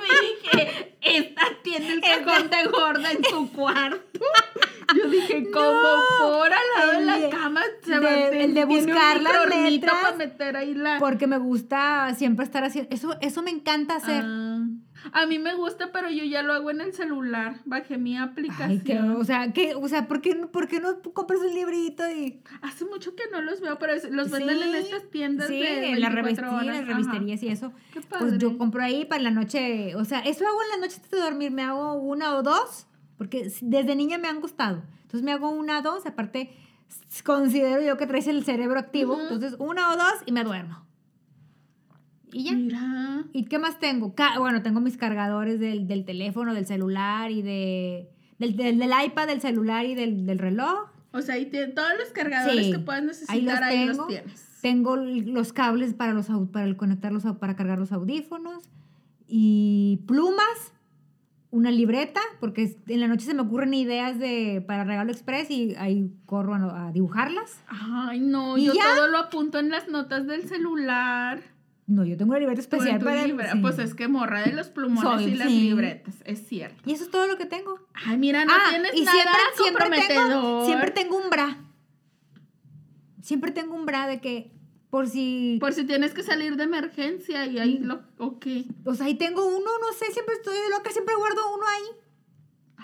[0.51, 4.19] dije, esta tiene el cajón de gorda en su cuarto.
[4.95, 9.21] Yo dije, ¿cómo No, por al lado de la cama se de- el de buscar
[9.21, 9.93] las letras.
[10.01, 10.97] para meter ahí la...
[10.99, 12.93] Porque me gusta siempre estar haciendo.
[12.93, 14.23] Eso, eso me encanta hacer.
[14.25, 14.65] Ah,
[15.13, 17.57] a mí me gusta, pero yo ya lo hago en el celular.
[17.65, 18.69] Bajé mi aplicación.
[18.69, 21.53] Ay, que, o sea, que, o sea, ¿por qué, no- por qué no compras un
[21.53, 25.59] librito y Hace mucho que no los veo, pero los venden en estas tiendas sí,
[25.59, 26.75] de en las 24 revisterías, horas.
[26.77, 27.73] las revisterías y eso?
[27.93, 28.37] Qué Pues padre.
[28.39, 31.19] yo compro ahí para la noche, o sea, eso hago en la noche antes de
[31.19, 34.83] dormir, me hago una o dos, porque desde niña me han gustado.
[35.03, 36.51] Entonces me hago una dos, aparte
[37.23, 39.21] considero yo que traes el cerebro activo, Ujú.
[39.23, 40.85] entonces una o dos y me duermo.
[42.31, 42.51] Y ya.
[42.53, 43.25] Mira.
[43.33, 44.13] ¿Y qué más tengo?
[44.13, 48.09] Ca- bueno, tengo mis cargadores del, del teléfono, del celular y de...
[48.37, 50.89] Del, del, del iPad, del celular y del, del reloj.
[51.11, 53.95] O sea, ahí tiene todos los cargadores Sí, que puedas ahí necesitar, los ahí los,
[53.97, 54.07] tengo.
[54.07, 54.59] tienes.
[54.61, 58.69] Tengo los cables para, los, para el conectar los, au- para cargar los audífonos
[59.27, 60.73] y plumas,
[61.49, 65.75] una libreta, porque en la noche se me ocurren ideas de, para regalo express y
[65.75, 67.61] ahí corro a, a dibujarlas.
[67.67, 68.83] Ay, no, ¿Y yo ya?
[68.95, 71.41] todo lo apunto en las notas del celular.
[71.87, 73.25] No, yo tengo una libreta especial para...
[73.25, 73.59] libra- sí.
[73.61, 75.61] Pues es que morra de los plumones Soy, y las sí.
[75.61, 76.83] libretas, es cierto.
[76.85, 77.79] Y eso es todo lo que tengo.
[77.93, 80.29] Ay, mira, no ah, tienes y nada siempre, siempre comprometedor.
[80.29, 81.57] tengo, siempre tengo un bra.
[83.21, 84.51] Siempre tengo un bra de que
[84.89, 85.57] por si...
[85.59, 88.01] Por si tienes que salir de emergencia y ahí lo...
[88.17, 88.47] Ok.
[88.85, 91.83] O sea, ahí tengo uno, no sé, siempre estoy loca, siempre guardo uno ahí.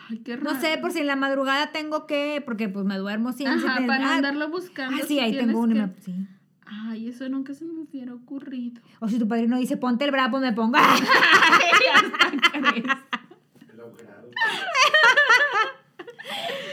[0.10, 0.52] Ay, qué raro.
[0.54, 3.68] No sé, por si en la madrugada tengo que, porque pues me duermo siempre.
[3.68, 4.98] Ajá, para ah, andarlo buscando.
[4.98, 5.76] Ah, sí, si ahí tengo uno.
[5.76, 6.28] y que- me- sí.
[6.66, 8.82] Ay, eso nunca se me hubiera ocurrido.
[9.00, 10.78] O si tu padrino dice, ponte el bra, pues me pongo.
[10.78, 12.28] Ay, hasta.
[12.58, 12.84] El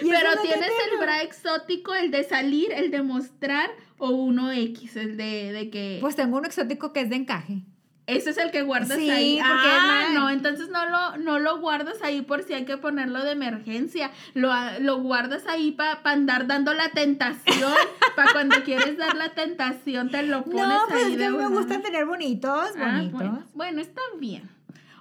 [0.01, 5.17] Pero tienes el bra exótico, el de salir, el de mostrar, o uno X, el
[5.17, 5.99] de, de que...
[6.01, 7.63] Pues tengo uno exótico que es de encaje.
[8.07, 9.37] ese es el que guardas Sí, ahí.
[9.39, 12.77] porque ah, es no, entonces no lo, no lo guardas ahí por si hay que
[12.77, 14.11] ponerlo de emergencia.
[14.35, 17.73] Lo, lo guardas ahí para andar dando la tentación.
[18.17, 21.27] para cuando quieres dar la tentación, te lo pones No, pues ahí es que de
[21.27, 23.13] a mí me gustan tener bonitos, Ah, bonitos.
[23.13, 24.51] bueno, bueno, está bien.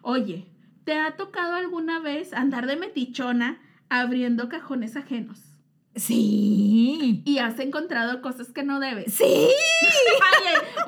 [0.02, 0.46] Oye,
[0.84, 3.60] ¿te ha tocado alguna vez andar de metichona
[3.90, 5.44] abriendo cajones ajenos.
[5.96, 7.24] Sí.
[7.26, 9.14] Y has encontrado cosas que no debes.
[9.14, 9.48] Sí.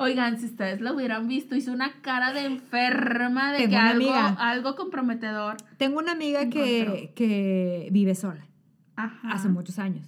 [0.00, 4.12] Oigan, si ustedes lo hubieran visto, hizo una cara de enferma de Tengo que algo,
[4.38, 5.56] algo comprometedor.
[5.76, 8.46] Tengo una amiga que, que vive sola.
[8.94, 9.30] Ajá.
[9.32, 10.06] hace muchos años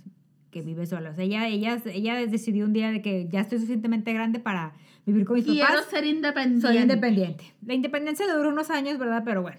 [0.50, 1.10] que vive sola.
[1.10, 4.74] O sea, ella, ella, ella decidió un día de que ya estoy suficientemente grande para
[5.04, 5.86] vivir con mis Quiero papás.
[5.90, 6.66] ser independiente.
[6.66, 7.44] Soy independiente.
[7.66, 9.22] La independencia duró unos años, ¿verdad?
[9.24, 9.58] Pero bueno.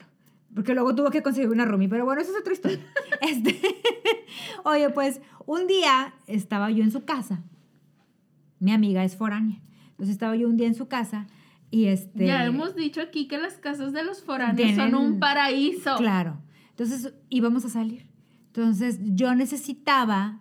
[0.55, 1.89] Porque luego tuvo que conseguir una roomie.
[1.89, 2.79] Pero bueno, esa es otra historia.
[3.21, 3.59] este,
[4.63, 7.43] oye, pues un día estaba yo en su casa.
[8.59, 9.61] Mi amiga es foránea.
[9.91, 11.27] Entonces estaba yo un día en su casa
[11.71, 12.25] y este...
[12.25, 15.97] Ya hemos dicho aquí que las casas de los foráneos Tienen- son un paraíso.
[15.97, 16.41] Claro.
[16.69, 18.07] Entonces íbamos a salir.
[18.47, 20.39] Entonces yo necesitaba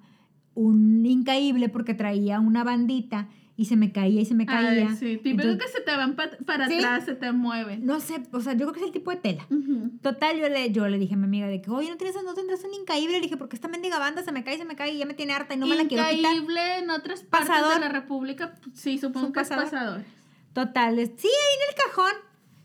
[0.55, 4.89] un incaíble porque traía una bandita y se me caía y se me caía.
[4.89, 5.17] Ay, sí.
[5.19, 6.75] Típico Entonces, que se te van pa- para Sí.
[6.79, 7.87] atrás, se te mueven.
[7.87, 9.47] No sé, o sea, yo creo que es el tipo de tela.
[9.51, 9.91] Ujú.
[10.03, 12.35] Total, yo le, yo le dije a mi amiga de que, oye, ¿no, tienes, no
[12.35, 13.15] tendrás un incaíble?
[13.17, 15.15] Le dije, porque esta mendiga banda se me cae, se me cae y ya me
[15.15, 16.15] tiene harta y no me la quiero quitar.
[16.35, 17.75] Increíble en otras partes Pasador.
[17.75, 18.55] de la República.
[18.73, 19.71] Sí, supongo ¿Es que es pasador?
[19.71, 20.05] pasador.
[20.53, 22.13] Total, es- sí, ahí en el cajón.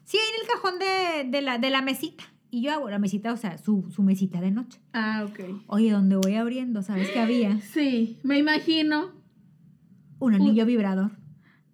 [0.06, 2.24] Sí, ahí en el cajón de, de la, de la mesita.
[2.52, 4.80] Y yo hago la mesita, o sea, su, su mesita de noche.
[4.94, 5.40] Ah, ok.
[5.68, 7.60] Oye, donde voy abriendo, ¿sabes qué había?
[7.62, 9.12] Sí, me imagino.
[10.20, 11.12] Un anillo vibrador.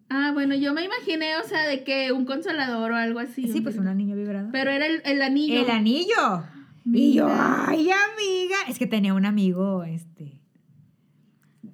[0.09, 3.47] Ah, bueno, yo me imaginé, o sea, de que un consolador o algo así.
[3.51, 4.51] Sí, pues un anillo vibrador.
[4.51, 5.61] Pero era el, el anillo.
[5.63, 6.43] El anillo.
[6.85, 8.57] Y yo, ay, amiga.
[8.67, 10.39] Es que tenía un amigo, este.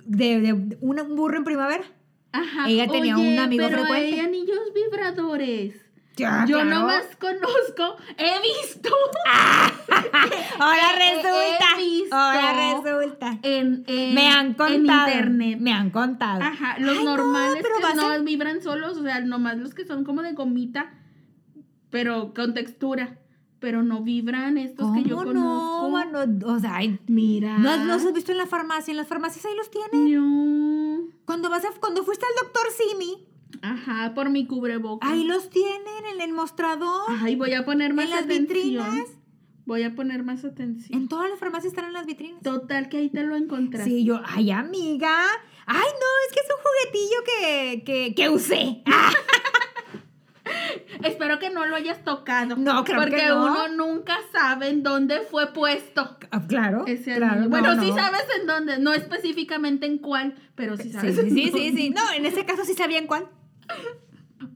[0.06, 1.84] De, de un, un burro en primavera.
[2.32, 2.70] Ajá.
[2.70, 4.14] Ella tenía Oye, un amigo pero frecuente.
[4.14, 5.76] hay anillos vibradores.
[6.22, 6.70] Ya, Yo claro.
[6.70, 8.90] nomás conozco, he visto
[10.60, 11.78] Ahora he- he resulta.
[11.78, 13.40] visto Ahora resulta.
[13.42, 15.08] en, en- Me han en contado.
[15.10, 15.58] internet.
[15.60, 16.42] Me han contado.
[16.42, 20.04] Ajá, los Ay, normales que no a- vibran solos, o sea, nomás los que son
[20.04, 20.94] como de gomita,
[21.90, 23.18] pero con textura,
[23.60, 25.50] pero no vibran estos que yo ¿Cómo conozco.
[25.84, 25.90] no?
[25.90, 26.20] Bueno,
[26.54, 27.58] o sea, ay, Mira.
[27.58, 28.92] ¿no has- los has visto en la farmacia?
[28.92, 30.14] En las farmacias ahí los tienen.
[30.14, 31.02] No.
[31.26, 33.28] Cuando vas a, cuando fuiste al doctor Simi,
[33.62, 35.10] Ajá, por mi cubrebocas.
[35.12, 38.48] ahí los tienen en el mostrador, Ay, voy a poner más en las atención.
[38.92, 39.08] vitrinas.
[39.66, 41.00] Voy a poner más atención.
[41.00, 42.42] En todas las farmacias están en las vitrinas.
[42.42, 43.90] Total, que ahí te lo encontraste.
[43.90, 45.26] Sí, yo, ay, amiga.
[45.68, 48.82] Ay, no, es que es un juguetillo que, que, que usé.
[48.88, 49.12] Ah,
[51.04, 52.56] Espero que no lo hayas tocado.
[52.58, 53.46] No, creo Porque que no.
[53.46, 56.84] uno nunca sabe en dónde fue puesto ah, claro.
[57.04, 57.82] claro, no, Bueno, no.
[57.84, 61.16] sí sabes en dónde, no específicamente en cuál, pero sí sabes.
[61.16, 61.90] sí, en sí, sí, sí.
[61.92, 63.30] No, en ese caso sí sabía en cuál.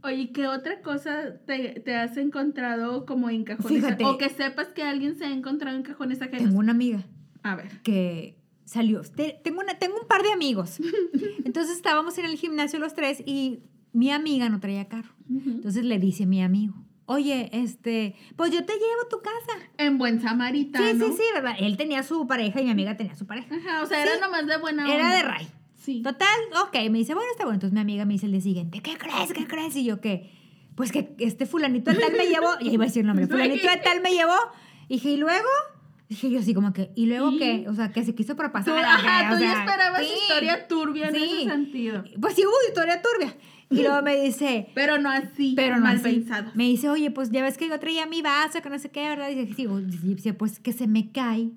[0.04, 3.84] Oye, ¿qué otra cosa te, te has encontrado como en cajones?
[3.84, 4.04] Fíjate.
[4.06, 6.44] O que sepas que alguien se ha encontrado en cajones ajenos.
[6.48, 7.04] Tengo una amiga
[7.44, 7.82] A ver.
[7.84, 9.02] que salió.
[9.02, 10.78] te- Tengo, una, tengo un par de amigos.
[11.46, 13.60] Entonces estábamos en el gimnasio los tres y
[13.94, 15.14] mi amiga no traía carro.
[15.30, 16.74] Entonces le dice mi amigo,
[17.06, 19.60] oye, este, pues yo te llevo a tu casa.
[19.78, 20.86] En buen samaritano.
[20.86, 21.56] Sí, sí, sí, ¿verdad?
[21.60, 23.56] Él tenía su pareja y mi amiga tenía su pareja.
[23.56, 24.20] Ajá, o sea, era Sí.
[24.22, 25.16] nomás de buena Era onda.
[25.16, 25.48] de Ray.
[25.86, 26.02] Sí.
[26.02, 26.28] Total,
[26.64, 27.56] ok, me dice, bueno, está bueno.
[27.56, 29.32] Entonces mi amiga me dice el día siguiente, ¿qué crees?
[29.34, 29.76] ¿Qué crees?
[29.76, 30.32] Y yo, ¿qué?
[30.76, 33.68] Pues que este fulanito de tal me llevó, y iba a decir el nombre, fulanito
[33.70, 34.34] de tal me llevó.
[34.88, 35.48] Y dije, ¿y luego?
[36.10, 37.66] Dije yo así como que, ¿y luego qué?
[37.68, 38.78] O sea, que se quiso Tú, propasar.
[38.84, 40.14] ajá, o tú ya sea, esperabas sí.
[40.22, 41.24] historia turbia en Sí.
[41.24, 42.04] ese sentido.
[42.22, 43.36] Pues sí hubo historia turbia.
[43.72, 46.04] Y luego me dice, Pero no así, pero no mal así.
[46.04, 46.52] pensado.
[46.54, 49.02] Me dice, oye, pues ya ves que yo traía mi vaso, que no sé qué,
[49.10, 49.30] ¿verdad?
[49.30, 49.68] Y dije, sí,
[50.04, 51.50] dice, pues que se me cae.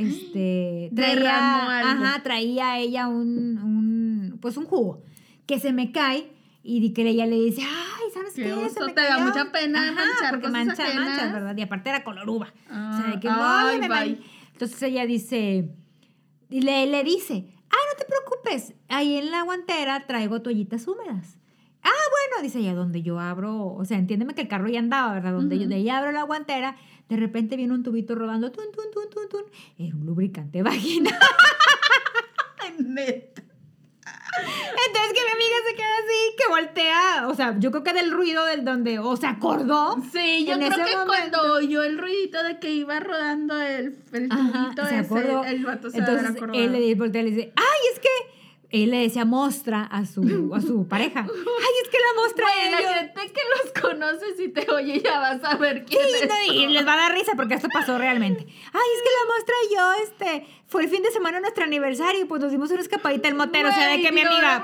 [0.00, 2.04] Este, Derramó traía, algo.
[2.04, 5.02] ajá, traía ella un, un, pues un jugo,
[5.46, 6.30] que se me cae
[6.62, 8.52] y que ella le dice, ay, ¿sabes Qué qué?
[8.52, 9.24] oso, Se me te da cayó".
[9.26, 11.06] mucha pena manchar porque cosas mancha, ajenas.
[11.08, 11.56] mancha, ¿verdad?
[11.56, 12.52] Y aparte era color uva.
[12.66, 14.18] o sea, de que, ay, me man-
[14.52, 15.70] Entonces ella dice,
[16.50, 21.38] y le, le dice, ay, no te preocupes, ahí en la guantera traigo toallitas húmedas.
[21.82, 25.14] Ah, bueno, dice ella, donde yo abro, o sea, entiéndeme que el carro ya andaba,
[25.14, 25.32] ¿verdad?
[25.32, 26.76] Donde yo de ahí abro la guantera,
[27.08, 29.42] de repente viene un tubito rodando, tun, tun, tun, tun, tun,
[29.78, 31.14] era un lubricante vaginal.
[32.78, 33.42] Neta.
[34.40, 38.12] Entonces que mi amiga se queda así, que voltea, o sea, yo creo que del
[38.12, 39.96] ruido del donde, o se acordó.
[40.12, 43.60] Sí, yo En creo ese que momento- cuando oyó el ruidito de que iba rodando
[43.60, 45.44] el, el Ajá, tubito se ese, acordó.
[45.44, 46.58] el vato se Entonces acordado.
[46.58, 48.08] él le voltea y le dice, ay, es que
[48.70, 51.20] él le decía mostra a su, a su pareja.
[51.20, 52.94] Ay, es que la mostra ellos.
[52.94, 56.28] gente que los conoces y te oye ya vas a ver quién Sí, es.
[56.28, 58.40] no, y les va a dar risa porque esto pasó realmente.
[58.42, 62.20] Ay, es que la muestra y yo, este, fue el fin de semana nuestro aniversario
[62.20, 64.62] y pues nos dimos una escapadita al motero, o sea, de Güey, que mi amiga,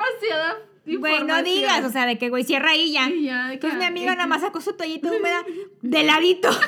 [0.98, 3.08] güey, no digas, o sea, de que güey, cierra ahí ya.
[3.08, 5.44] Ya, de que- Entonces mi amiga de nada más sacó su toallita húmeda
[5.82, 6.50] de ladito.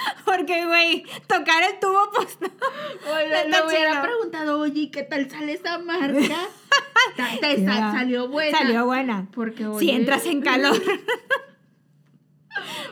[0.24, 2.48] Porque, güey, tocar el tubo, pues no.
[3.14, 6.36] Oye, le hubiera preguntado, oye, ¿qué tal sale esa marca?
[7.40, 8.58] Te salió buena.
[8.58, 9.28] Salió buena.
[9.32, 10.80] Porque, Si oye, entras en calor.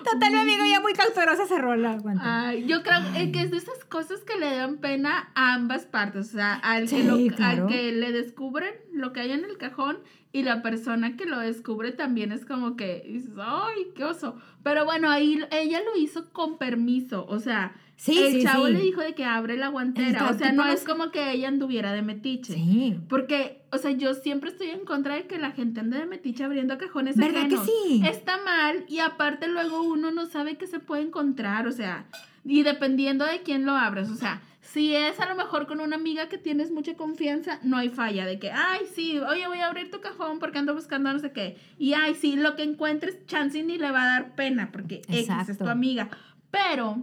[0.04, 1.92] Total, mi amigo ya muy cautelosa se rola.
[1.92, 2.48] aguanta.
[2.48, 3.00] Ay, yo creo
[3.32, 6.28] que es de esas cosas que le dan pena a ambas partes.
[6.28, 9.98] O sea, al que, lo- al que le descubren lo que hay en el cajón
[10.32, 14.36] y la persona que lo descubre también es como que dices, ¡ay, qué oso!
[14.62, 17.26] Pero bueno, ahí ella lo hizo con permiso.
[17.28, 18.74] O sea, Sí, el sí, chavo sí.
[18.74, 20.30] le dijo de que abre la guantera.
[20.30, 22.54] O sea, no es como que ella anduviera de metiche.
[22.54, 22.96] Sí.
[23.08, 26.44] Porque, o sea, yo siempre estoy en contra de que la gente ande de metiche
[26.44, 28.02] abriendo cajones ¿Verdad que sí?
[28.06, 32.06] Está mal y aparte luego uno no sabe qué se puede encontrar, o sea,
[32.44, 35.96] y dependiendo de quién lo abres, o sea, si es a lo mejor con una
[35.96, 39.68] amiga que tienes mucha confianza, no hay falla de que, ay, sí, oye, voy a
[39.68, 41.56] abrir tu cajón porque ando buscando no sé qué.
[41.78, 45.06] Y, ay, sí, lo que encuentres, chance ni le va a dar pena porque X
[45.08, 45.64] es Exacto.
[45.64, 46.10] tu amiga.
[46.50, 47.02] Pero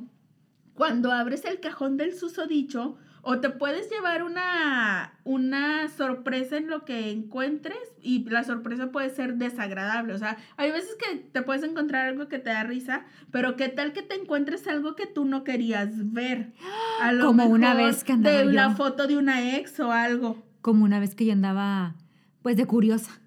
[0.75, 6.85] cuando abres el cajón del susodicho, o te puedes llevar una, una sorpresa en lo
[6.85, 10.13] que encuentres y la sorpresa puede ser desagradable.
[10.13, 13.67] O sea, hay veces que te puedes encontrar algo que te da risa, pero qué
[13.67, 16.53] tal que te encuentres algo que tú no querías ver.
[17.01, 20.43] A lo Como una vez que andaba De la foto de una ex o algo.
[20.61, 21.95] Como una vez que yo andaba,
[22.43, 23.19] pues, de curiosa.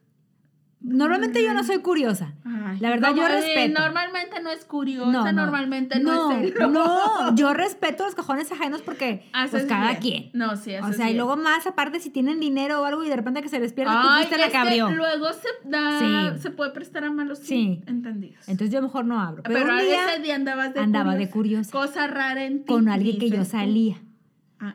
[0.81, 2.35] Normalmente yo no soy curiosa.
[2.45, 3.81] Ay, La verdad, yo respeto.
[3.81, 5.33] Normalmente no es curiosa, No, no.
[5.33, 6.67] normalmente no, es celosa.
[6.69, 10.01] no, yo respeto los cajones ajenos porque, pues, cada bien.
[10.01, 10.31] quien.
[10.35, 13.09] No, sí, O haces sea, y luego más, aparte, si tienen dinero o algo y
[13.09, 14.91] de repente que se les pierde, tú Ay, fuiste la es abrió.
[14.91, 16.43] luego se da, Sí.
[16.43, 17.83] se puede prestar a malos Sí.
[17.87, 18.49] entendidos.
[18.49, 19.43] Entonces yo mejor no abro.
[19.43, 21.27] Pero, Pero, un día ese día andabas de andaba curiosa.
[21.27, 22.67] de curiosa Cosa rara en ti.
[22.67, 23.45] con alguien que yo tú.
[23.47, 23.97] salía.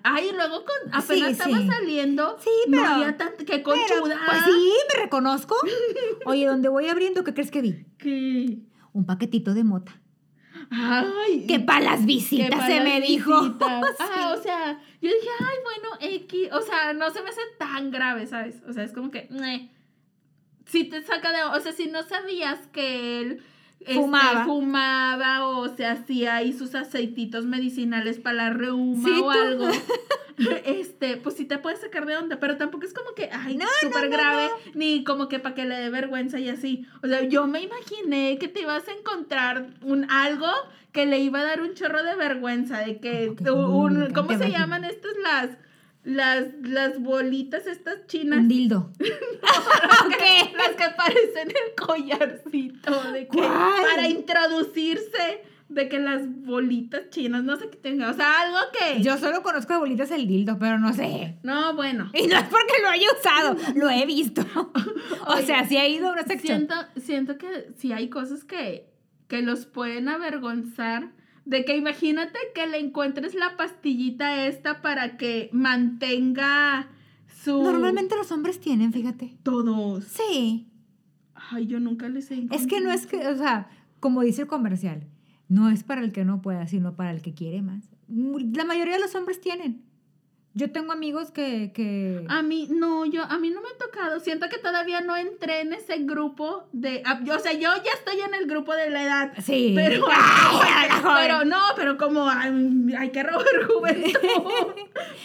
[0.03, 1.67] Ay, luego con, Sí, apenas estaba sí.
[1.67, 2.37] saliendo.
[2.39, 4.17] Sí, No pero- había tanto, que Pero, conchuda.
[4.25, 5.55] pues sí, me reconozco.
[6.25, 7.85] Oye, donde voy abriendo, ¿qué crees que vi?
[7.97, 8.59] Que-
[8.93, 9.99] Un paquetito de mota.
[10.69, 11.45] Ay.
[11.47, 13.33] Que para las que visitas se las me dijo.
[13.61, 14.39] Ah, Sí.
[14.39, 16.49] o sea, yo dije, ay, bueno, X.
[16.53, 18.61] O sea, no se me hace tan grave, ¿sabes?
[18.67, 19.27] O sea, es como que.
[19.31, 19.69] meh.
[20.65, 21.43] Si te saca de.
[21.57, 23.43] O sea, si no sabías que él.
[23.85, 24.45] Este, Fumaba.
[24.45, 29.29] fumaba o se hacía ahí sus aceititos medicinales para la reuma Sí, o tú.
[29.31, 29.67] algo.
[30.65, 33.65] Este, pues sí te puedes sacar de onda, pero tampoco es como que, ay, No,
[33.81, 36.87] súper no, no, grave, ni como que para que le dé vergüenza y así.
[37.03, 40.47] O sea, yo me imaginé que te ibas a encontrar un algo
[40.91, 44.35] que le iba a dar un chorro de vergüenza, de que, ¿Cómo que un- ¿cómo
[44.37, 45.49] se llaman estas las,
[46.03, 48.39] las, las bolitas estas chinas?
[48.39, 48.91] Un dildo.
[48.99, 50.53] ¿Qué?
[50.55, 53.81] Las que parecen el collarcito, de que ¿Cuál?
[53.89, 59.01] para introducirse, de que las bolitas chinas, no sé qué tenga, o sea, algo que...
[59.01, 61.37] Yo solo conozco de bolitas el dildo, pero no sé.
[61.43, 62.11] No, bueno.
[62.13, 64.45] Y no es porque lo haya usado, lo he visto.
[64.55, 66.67] o Oye, sea, sí ha ido a una sección.
[66.67, 68.89] Siento, siento que sí hay cosas que,
[69.27, 71.11] que los pueden avergonzar.
[71.45, 76.88] De que imagínate que le encuentres la pastillita esta para que mantenga
[77.43, 77.62] su...
[77.62, 79.36] Normalmente los hombres tienen, fíjate.
[79.43, 80.06] Todos.
[80.06, 80.67] Sí.
[81.36, 84.47] Ay, yo nunca les he Es que no es que, o sea, como dice el
[84.47, 85.03] comercial,
[85.49, 87.84] no es para el que no pueda, sino para el que quiere más.
[88.08, 89.84] La mayoría de los hombres tienen.
[90.55, 91.71] Yo tengo amigos que...
[91.73, 92.23] que...
[92.29, 94.19] A mí, no, yo, a mí no me ha tocado.
[94.19, 97.01] Siento que todavía no entré en ese grupo de...
[97.05, 99.33] ah, yo- O sea, yo ya estoy en el grupo de la edad.
[99.41, 99.73] sí.
[99.75, 101.15] Pero, Ay, joven.
[101.21, 104.11] pero no, pero como ay, hay que robar juventud.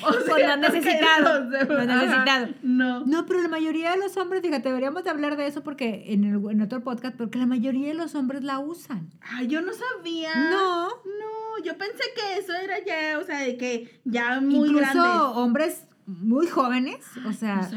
[0.00, 2.48] O Pues no has que necesitado, no has ajá, necesitado.
[2.62, 3.04] No.
[3.04, 6.24] No, pero la mayoría de los hombres, fíjate, deberíamos de hablar de eso porque en,
[6.24, 9.10] el, en otro podcast, porque la mayoría de los hombres la usan.
[9.20, 10.34] Ay, yo no sabía.
[10.50, 10.88] No.
[10.88, 15.17] No, yo pensé que eso era ya, o sea, de que ya muy Incluso grande.
[15.24, 17.68] Hombres muy jóvenes, o sea,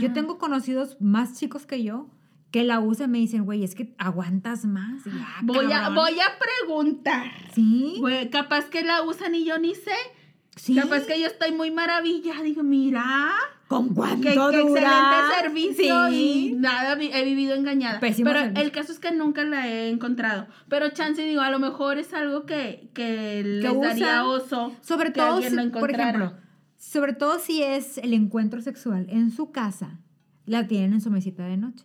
[0.00, 2.08] yo tengo conocidos más chicos que yo
[2.52, 5.02] que la usan y me dicen, güey, es que aguantas más.
[5.06, 5.94] "Ah, Voy a, cabrón".
[5.94, 7.30] voy a preguntar.
[7.54, 9.92] Sí, Güey, capaz que la usan y yo ni sé.
[10.56, 10.74] sí.
[10.74, 12.42] Capaz que yo estoy muy maravillada.
[12.42, 13.32] Digo, mira,
[13.68, 16.48] ¿Con cuánto qué, qué excelente servicio Sí.
[16.50, 18.00] y nada, he vivido engañada.
[18.00, 18.64] Pésimo Pero servicio.
[18.64, 20.48] el caso es que nunca la he encontrado.
[20.68, 23.80] Pero chance, digo, a lo mejor es algo que, que les usan.
[23.80, 24.72] daría oso.
[24.80, 26.32] Sobre que todo, si- por ejemplo,
[26.80, 29.98] sobre todo si es el encuentro sexual en su casa,
[30.46, 31.84] la tienen en su mesita de noche.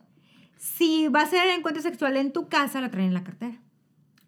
[0.57, 3.59] Si va a ser el encuentro sexual en tu casa, la traen en la cartera.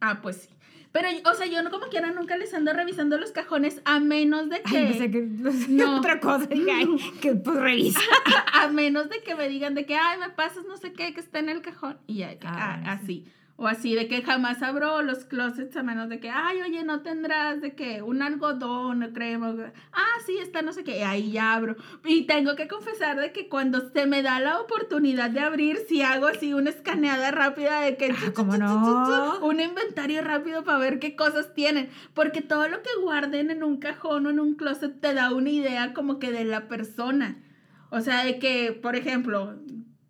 [0.01, 0.49] Ah, pues sí.
[0.91, 4.49] Pero, o sea, yo no como quiera nunca les ando revisando los cajones a menos
[4.49, 4.77] de que...
[4.77, 5.21] Ay, que
[5.69, 5.97] No.
[5.99, 6.47] otra cosa.
[6.47, 6.87] Dije, ay,
[7.21, 7.99] que pues revisa.
[8.53, 11.19] a menos de que me digan de que, ay, me pasas no sé qué que
[11.21, 11.97] está en el cajón.
[12.07, 13.23] Y ya, que, Ah, ah, sí.
[13.23, 13.25] así.
[13.59, 17.01] O así, de que jamás abro los closets a menos de que, ay, oye, no
[17.01, 19.55] tendrás de que un algodón o crema.
[19.91, 20.99] Ah, sí, está no sé qué.
[20.99, 21.75] Y ahí ya abro.
[22.05, 26.03] Y tengo que confesar de que cuando se me da la oportunidad de abrir, si
[26.03, 28.11] hago así una escaneada rápida de que...
[28.11, 29.39] Ah, ¿cómo no?
[29.41, 31.89] Un inventario rápido para ver qué cosas tienen.
[32.13, 35.49] Porque todo lo que guarden en un cajón o en un closet te da una
[35.49, 37.43] idea como que de la persona.
[37.89, 39.57] O sea, de que, por ejemplo,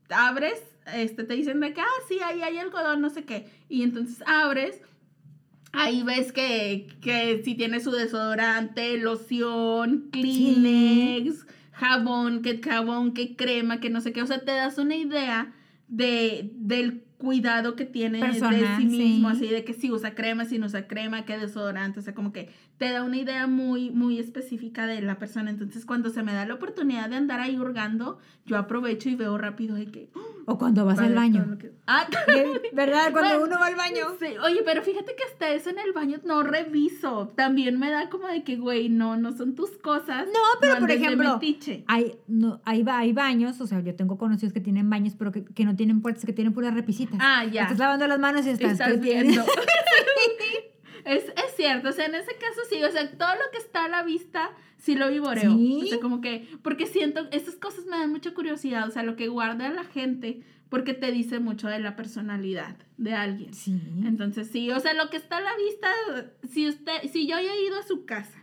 [0.09, 0.61] abres,
[0.93, 3.47] este, te dicen de que, ah, sí, ahí hay algodón, no sé qué.
[3.69, 4.81] Y entonces abres
[5.73, 13.79] Ahí ves que, que si tiene su desodorante, loción, Kleenex, jabón, que jabón, que crema,
[13.79, 14.21] que no sé qué.
[14.21, 15.53] O sea, te das una idea
[15.87, 18.33] de, del cuidado que tiene de
[18.77, 19.35] sí mismo, sí.
[19.35, 22.31] así de que si usa crema, si no usa crema, qué desodorante, o sea, como
[22.31, 25.49] que te da una idea muy, muy específica de la persona.
[25.49, 29.37] Entonces, cuando se me da la oportunidad de andar ahí hurgando, yo aprovecho y veo
[29.37, 30.09] rápido de que...
[30.49, 31.57] O cuando vas vale, al baño.
[31.57, 32.07] que- Ah,
[32.73, 33.11] ¿Verdad?
[33.11, 34.05] Cuando Bueno, uno va al baño.
[34.17, 37.27] Sí, oye, pero fíjate que hasta eso en el baño no reviso.
[37.35, 40.25] También me da como de que, güey, no, no son tus cosas.
[40.27, 41.37] No, pero por ejemplo,
[41.87, 45.33] hay, no, hay, ba- hay baños, o sea, yo tengo conocidos que tienen baños, pero
[45.33, 47.19] que, que no tienen puertas, que tienen puras repisitas.
[47.21, 47.63] Ah, ya.
[47.63, 49.43] Estás lavando las manos y estás, Estás viendo.
[51.07, 53.85] es, es cierto, o sea, en ese caso sí, o sea, todo lo que está
[53.85, 55.55] a la vista sí lo vivoreo.
[55.55, 55.81] Sí.
[55.83, 59.15] O sea, como que, porque siento, esas cosas me dan mucha curiosidad, o sea, lo
[59.15, 63.53] que guarda la gente, porque te dice mucho de la personalidad de alguien.
[63.53, 63.79] Sí.
[64.05, 65.89] Entonces, sí, o sea, lo que está a la vista,
[66.49, 68.36] si usted, si yo he ido a su casa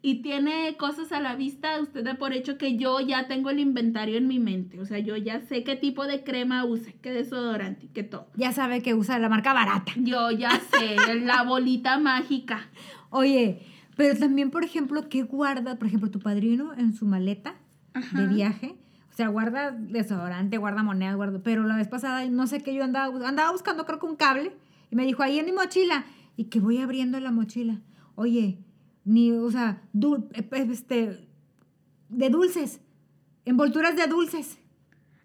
[0.00, 3.58] y tiene cosas a la vista, usted da por hecho que yo ya tengo el
[3.58, 4.80] inventario en mi mente.
[4.80, 8.28] O sea, yo ya sé qué tipo de crema use, qué desodorante, qué todo.
[8.36, 9.92] Ya sabe que usa la marca barata.
[9.96, 12.68] Yo ya sé, la bolita mágica.
[13.10, 13.60] Oye,
[13.96, 17.56] pero también, por ejemplo, ¿qué guarda, por ejemplo, tu padrino en su maleta
[17.94, 18.20] Ajá.
[18.20, 18.76] de viaje?
[19.10, 21.40] O sea, guarda desodorante, guarda monedas, guarda...
[21.42, 24.52] Pero la vez pasada, no sé qué, yo andaba, andaba buscando, creo que un cable,
[24.92, 26.04] y me dijo, ahí en mi mochila,
[26.36, 27.80] y que voy abriendo la mochila.
[28.14, 28.58] Oye,
[29.08, 31.26] ni, o sea, dul- eh, eh, este,
[32.10, 32.80] de dulces,
[33.46, 34.58] envolturas de dulces.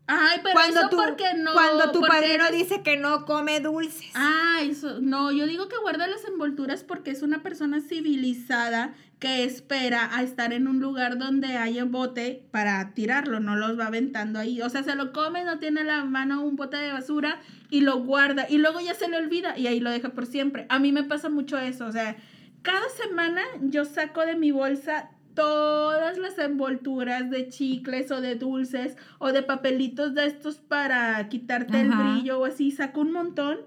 [0.07, 1.53] Ay, pero cuando eso tu, porque no.
[1.53, 4.11] cuando tu porque padrino dice que no come dulces.
[4.15, 9.43] Ah, eso, no, yo digo que guarda las envolturas porque es una persona civilizada que
[9.45, 14.39] espera a estar en un lugar donde haya bote para tirarlo, no los va aventando
[14.39, 14.61] ahí.
[14.61, 17.81] O sea, se lo come, no tiene a la mano un bote de basura y
[17.81, 20.65] lo guarda y luego ya se le olvida y ahí lo deja por siempre.
[20.69, 22.17] A mí me pasa mucho eso, o sea,
[22.63, 28.97] cada semana yo saco de mi bolsa todas las envolturas de chicles o de dulces
[29.19, 33.59] o de papelitos de estos para quitarte el brillo o así, saco un montón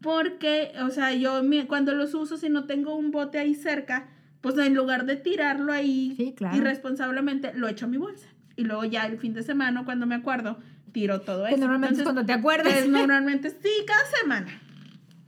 [0.00, 4.08] porque, o sea, yo cuando los uso, si no tengo un bote ahí cerca,
[4.40, 6.56] pues en lugar de tirarlo ahí Sí, claro.
[6.56, 8.28] irresponsablemente, lo echo a mi bolsa.
[8.56, 10.58] Y luego ya el fin de semana, cuando me acuerdo,
[10.92, 11.60] tiro todo que eso.
[11.60, 12.74] normalmente es Entonces, cuando te acuerdas.
[12.74, 14.60] es normalmente, sí, cada semana.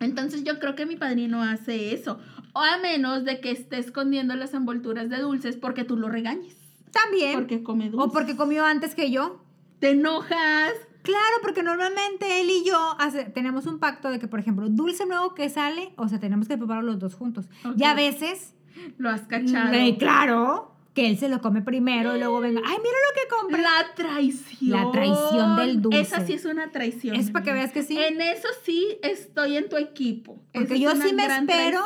[0.00, 2.18] Entonces yo creo que mi padrino hace eso.
[2.52, 6.56] O a menos de que esté escondiendo las envolturas de dulces porque tú lo regañes.
[6.90, 7.34] También.
[7.34, 8.08] Porque come dulces.
[8.08, 9.44] o porque comió antes que yo.
[9.78, 10.72] te enojas.
[11.02, 15.06] Claro, porque normalmente él y yo hace- tenemos un pacto de que, por ejemplo, dulce
[15.06, 17.46] nuevo que sale, o sea, tenemos que prepararlo los dos juntos.
[17.64, 17.74] Ok.
[17.78, 18.52] Y a veces,
[18.98, 19.72] Lo has cachado.
[19.72, 23.28] eh, claro, que él se lo come primero y luego venga, ay, mira lo que
[23.40, 23.62] compré.
[23.62, 24.70] La traición.
[24.70, 26.00] La traición del dulce.
[26.00, 27.16] Esa sí es una traición.
[27.16, 27.96] Es para que veas que sí.
[27.96, 30.38] En eso sí estoy en tu equipo.
[30.52, 31.80] Porque yo sí me espero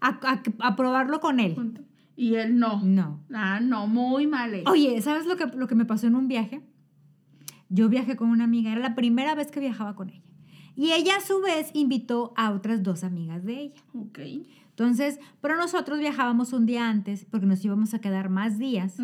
[0.00, 1.54] a, a- a probarlo con él.
[1.54, 1.82] Punto.
[2.16, 2.80] Y él no.
[2.84, 3.20] No.
[3.32, 4.54] Ah, no, muy mal.
[4.54, 4.70] hecho.
[4.70, 6.60] Oye, ¿sabes lo que, lo que me pasó en un viaje?
[7.70, 10.22] Yo viajé con una amiga, era la primera vez que viajaba con ella.
[10.76, 13.82] Y ella a su vez invitó a otras dos amigas de ella.
[13.94, 14.18] Ok.
[14.80, 18.96] Entonces, pero nosotros viajábamos un día antes porque nos íbamos a quedar más días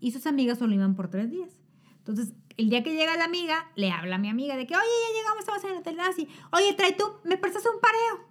[0.00, 1.50] y sus amigas solo iban por tres días.
[1.98, 4.86] Entonces, el día que llega la amiga, le habla a mi amiga de que, oye,
[4.86, 6.28] ya llegamos, estamos en el hotel así.
[6.50, 8.26] Oye, trae tú, me prestas un pareo.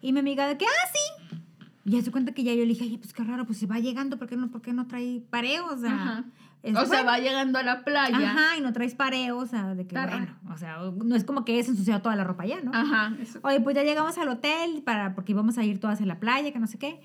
[0.00, 1.36] Y mi amiga de que, ah, sí.
[1.84, 3.66] Y ya se cuenta que ya yo le dije, oye, pues qué raro, pues si
[3.66, 5.66] va llegando, ¿por qué no, por qué no trae pareo?
[5.66, 6.24] O sea, Ajá.
[6.62, 8.16] Es O sea, va llegando a la playa.
[8.16, 11.24] Ajá, y no traes pareo, o sea, de que, Está bueno, o sea, no es
[11.24, 12.72] como que es ensuciado toda la ropa ya, ¿no?
[12.74, 13.14] Ajá.
[13.20, 13.38] eso.
[13.42, 16.52] Oye, pues ya llegamos al hotel para, porque íbamos a ir todas a la playa,
[16.52, 17.00] que no sé qué.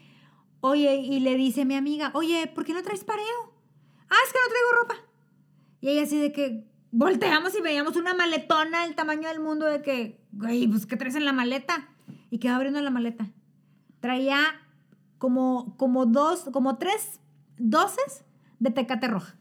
[0.62, 3.54] Oye, y le dice mi amiga, oye, ¿por qué no traes pareo?
[4.10, 4.96] Ah, es que no traigo ropa.
[5.82, 9.82] Y ella así de que volteamos y veíamos una maletona del tamaño del mundo de
[9.82, 11.90] que, güey, pues ¿qué traes en la maleta?
[12.30, 13.28] Y quedó abriendo la maleta.
[14.00, 14.40] Traía
[15.18, 17.20] como, como dos, como tres
[17.58, 18.24] doces
[18.60, 19.36] de tecate roja.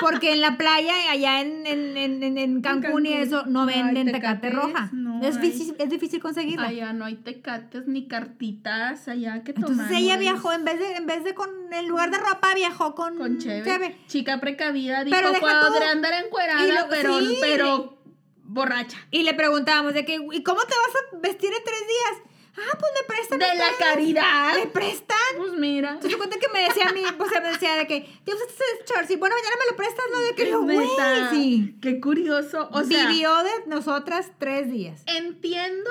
[0.00, 4.48] Porque en la playa, allá en, en, en, en- Cancún, y eso, no venden tecate
[4.50, 4.90] roja.
[4.92, 6.68] no es, difícil, es difícil conseguirla.
[6.68, 9.98] Allá no hay tecates ni cartitas, allá que Entonces tomamos.
[10.00, 13.16] ella viajó, en vez de, en vez de con, en lugar de ropa, viajó con,
[13.18, 13.96] con cheve.
[14.06, 17.38] Chica precavida, dijo, Pero podré andar encuerada, lo- pero, sí.
[17.40, 17.98] pero
[18.44, 18.98] borracha.
[19.10, 22.27] Y le preguntábamos de que, ¿y cómo te vas a vestir en tres días?
[22.60, 23.38] Ah, pues me prestan.
[23.38, 24.54] De la caridad.
[24.56, 25.16] ¿Me prestan?
[25.36, 25.92] Pues mira.
[25.92, 28.52] Entonces cuenta que me decía a mí, o sea, me decía de que, ¿te usaste
[28.52, 29.10] ese short?
[29.10, 30.18] Y bueno, mañana me lo prestas, ¿no?
[30.20, 30.88] De que yo, güey,
[31.30, 31.78] sí.
[31.80, 32.68] Qué curioso.
[32.72, 35.02] O sea, Vivió de nosotras tres días.
[35.06, 35.90] entiendo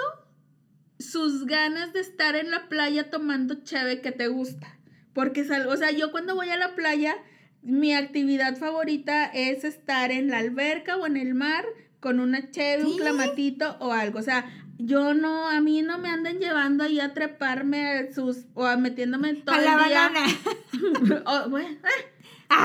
[0.99, 4.77] sus ganas de estar en la playa tomando cheve que te gusta.
[5.13, 7.15] Porque es algo, o sea, yo cuando voy a la playa,
[7.61, 11.65] mi actividad favorita es estar en la alberca o en el mar
[11.99, 12.97] con una cheve, un Sí.
[12.99, 14.19] clamatito o algo.
[14.19, 14.45] O sea,
[14.77, 18.75] yo no, a mí no me anden llevando ahí a treparme a sus, o a
[18.77, 20.09] metiéndome todo A el la día.
[20.09, 20.27] banana.
[21.25, 22.49] O, bueno, eh,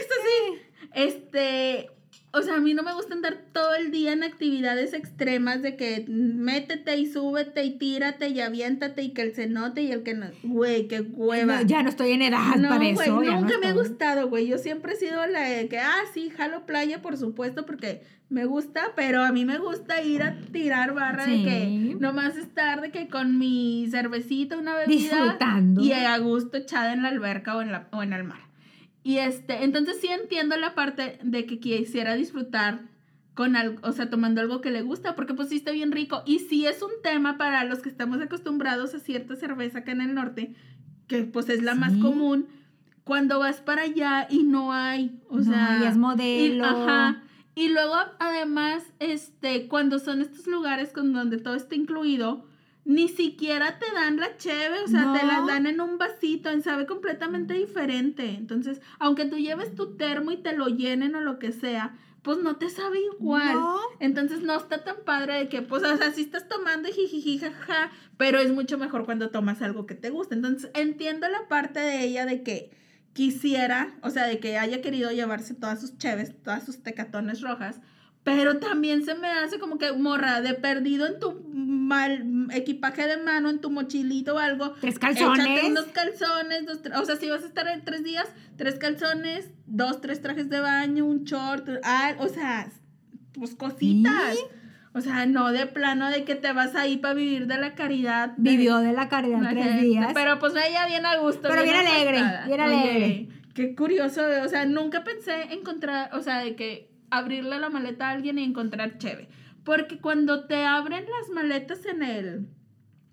[0.00, 0.62] esto sí.
[0.92, 1.90] Este,
[2.32, 5.76] o sea, a mí no me gusta andar todo el día en actividades extremas de
[5.76, 10.14] que métete y súbete y tírate y aviéntate y que el cenote y el que
[10.14, 10.26] no.
[10.44, 11.56] Güey, qué hueva.
[11.60, 13.20] No, ya no estoy en edad No, para güey, eso.
[13.20, 14.46] no nunca me ha gustado, güey.
[14.46, 18.44] Yo siempre he sido la de que, ah, sí, jalo playa, por supuesto, porque me
[18.44, 22.92] gusta, pero a mí me gusta ir a tirar barra de que nomás estar de
[22.92, 25.80] que con mi cervecita, una bebida Disfrutando.
[25.82, 28.38] y a gusto echada en la alberca o en, la, o en el mar.
[29.02, 32.82] Y este, entonces sí entiendo la parte de que quisiera disfrutar
[33.34, 36.22] con algo, o sea, tomando algo que le gusta, porque pues sí está bien rico.
[36.26, 40.02] Y sí es un tema para los que estamos acostumbrados a cierta cerveza acá en
[40.02, 40.54] el norte,
[41.06, 42.48] que pues es la más común,
[43.04, 45.80] cuando vas para allá y no hay, o No, sea...
[45.82, 46.64] y es y- modelo.
[46.66, 47.22] ajá.
[47.54, 52.46] Y luego, además, este, cuando son estos lugares con donde todo está incluido,
[52.84, 56.62] ni siquiera te dan la cheve, o sea, te la dan en un vasito, en
[56.62, 58.30] sabe completamente diferente.
[58.30, 62.38] Entonces, aunque tú lleves tu termo y te lo llenen o lo que sea, pues
[62.38, 63.54] no te sabe igual.
[63.54, 63.78] No.
[63.98, 67.38] Entonces no está tan padre de que, pues, o sea, si estás tomando y jijiji,
[67.38, 70.34] jaja, pero es mucho mejor cuando tomas algo que te gusta.
[70.34, 72.70] Entonces entiendo la parte de ella de que
[73.12, 77.80] quisiera, o sea, de que haya querido llevarse todas sus cheves, todas sus tecatones rojas,
[78.24, 83.16] pero también se me hace como que morra de perdido en tu mal equipaje de
[83.16, 84.74] mano, en tu mochilito o algo.
[84.80, 85.46] Tres calzones.
[85.46, 89.50] Échate unos calzones, dos, o sea, si vas a estar en tres días, tres calzones,
[89.66, 92.68] dos, tres trajes de baño, un short, ah, o sea,
[93.32, 94.34] pues cositas.
[94.34, 94.40] Sí.
[94.92, 98.30] O sea, no de plano de que te vas ahí para vivir de la caridad.
[98.36, 99.82] de Vivió de la caridad la tres gente.
[99.84, 100.10] días.
[100.14, 101.48] Pero pues ella bien a gusto.
[101.48, 103.28] Pero bien alegre, bien alegre.
[103.54, 108.12] Qué curioso, o sea, nunca pensé encontrar, o sea, de que abrirle la maleta a
[108.12, 109.28] alguien y encontrar cheve.
[109.64, 112.48] Porque cuando te abren las maletas en el,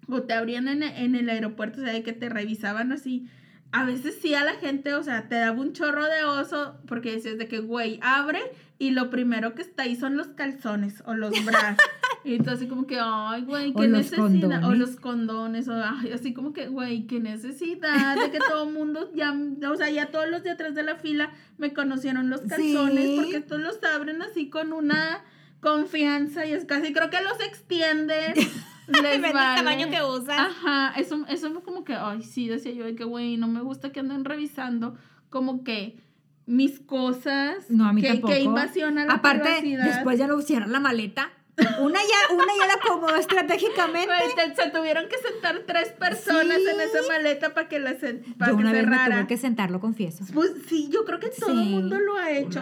[0.08, 3.28] o te abrían en, en el aeropuerto, o sea, de que te revisaban así,
[3.72, 7.12] a veces sí a la gente, o sea, te daba un chorro de oso, porque
[7.12, 8.40] decías de que, güey, abre
[8.80, 11.78] y lo primero que está ahí son los calzones o los brazos.
[12.28, 14.64] y entonces como que, ay, güey, qué necesidad.
[14.66, 18.74] O los condones, o ay, así como que, güey, qué necesidad de que todo el
[18.74, 19.34] mundo ya,
[19.72, 23.16] o sea, ya todos los de atrás de la fila me conocieron los calzones, Sí.
[23.18, 25.24] porque estos los abren así con una
[25.62, 28.34] confianza y es casi, creo que los extienden.
[28.88, 29.58] les vale.
[29.58, 30.40] tamaño que usas.
[30.40, 33.62] Ajá, eso, eso fue como que, ay, sí, decía yo, de que, güey, no me
[33.62, 34.96] gusta que anden revisando
[35.30, 36.00] como que
[36.46, 37.70] mis cosas.
[37.70, 38.34] No, a mí que, tampoco.
[38.34, 39.86] Que invasión a la Aparte, privacidad.
[39.96, 41.32] después ya no cierran la maleta.
[41.80, 44.12] Una ya, una ya la acomodó estratégicamente.
[44.36, 46.68] Te- se tuvieron que sentar tres personas Sí.
[46.70, 47.96] en esa maleta para que la
[48.38, 49.16] para Yo que una vez me cerrara.
[49.18, 50.24] tuve que sentar, lo confieso.
[50.34, 51.70] Pues sí, yo creo que todo el Sí.
[51.70, 52.62] mundo lo ha hecho.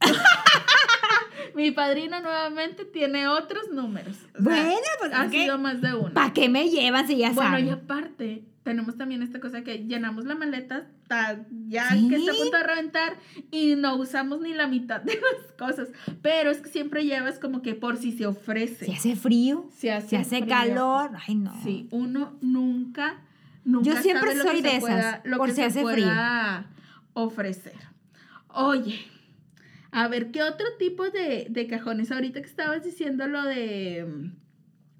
[1.54, 4.16] Mi padrina nuevamente tiene otros números.
[4.38, 6.14] O sea, Bueno, pues ha sido más de uno.
[6.14, 7.66] ¿para qué me llevan si ya Bueno, saben?
[7.66, 12.08] y aparte, tenemos también esta cosa que llenamos la maleta ta- ya Sí.
[12.08, 13.16] que está a punto de reventar
[13.50, 15.88] y no usamos ni la mitad de las cosas.
[16.22, 18.84] Pero es que siempre llevas como que por si se ofrece.
[18.86, 21.10] Si hace frío, Si hace, si hace calor.
[21.26, 21.52] Ay, no.
[21.64, 23.20] Sí, uno nunca,
[23.64, 25.60] nunca Yo siempre sabe lo soy que se de esas, pueda- lo por que si
[25.60, 26.66] se hace pueda
[27.14, 27.74] ofrecer.
[28.54, 29.00] Oye,
[29.90, 32.12] a ver, ¿qué otro tipo de, de cajones?
[32.12, 34.06] Ahorita que estabas diciendo lo de,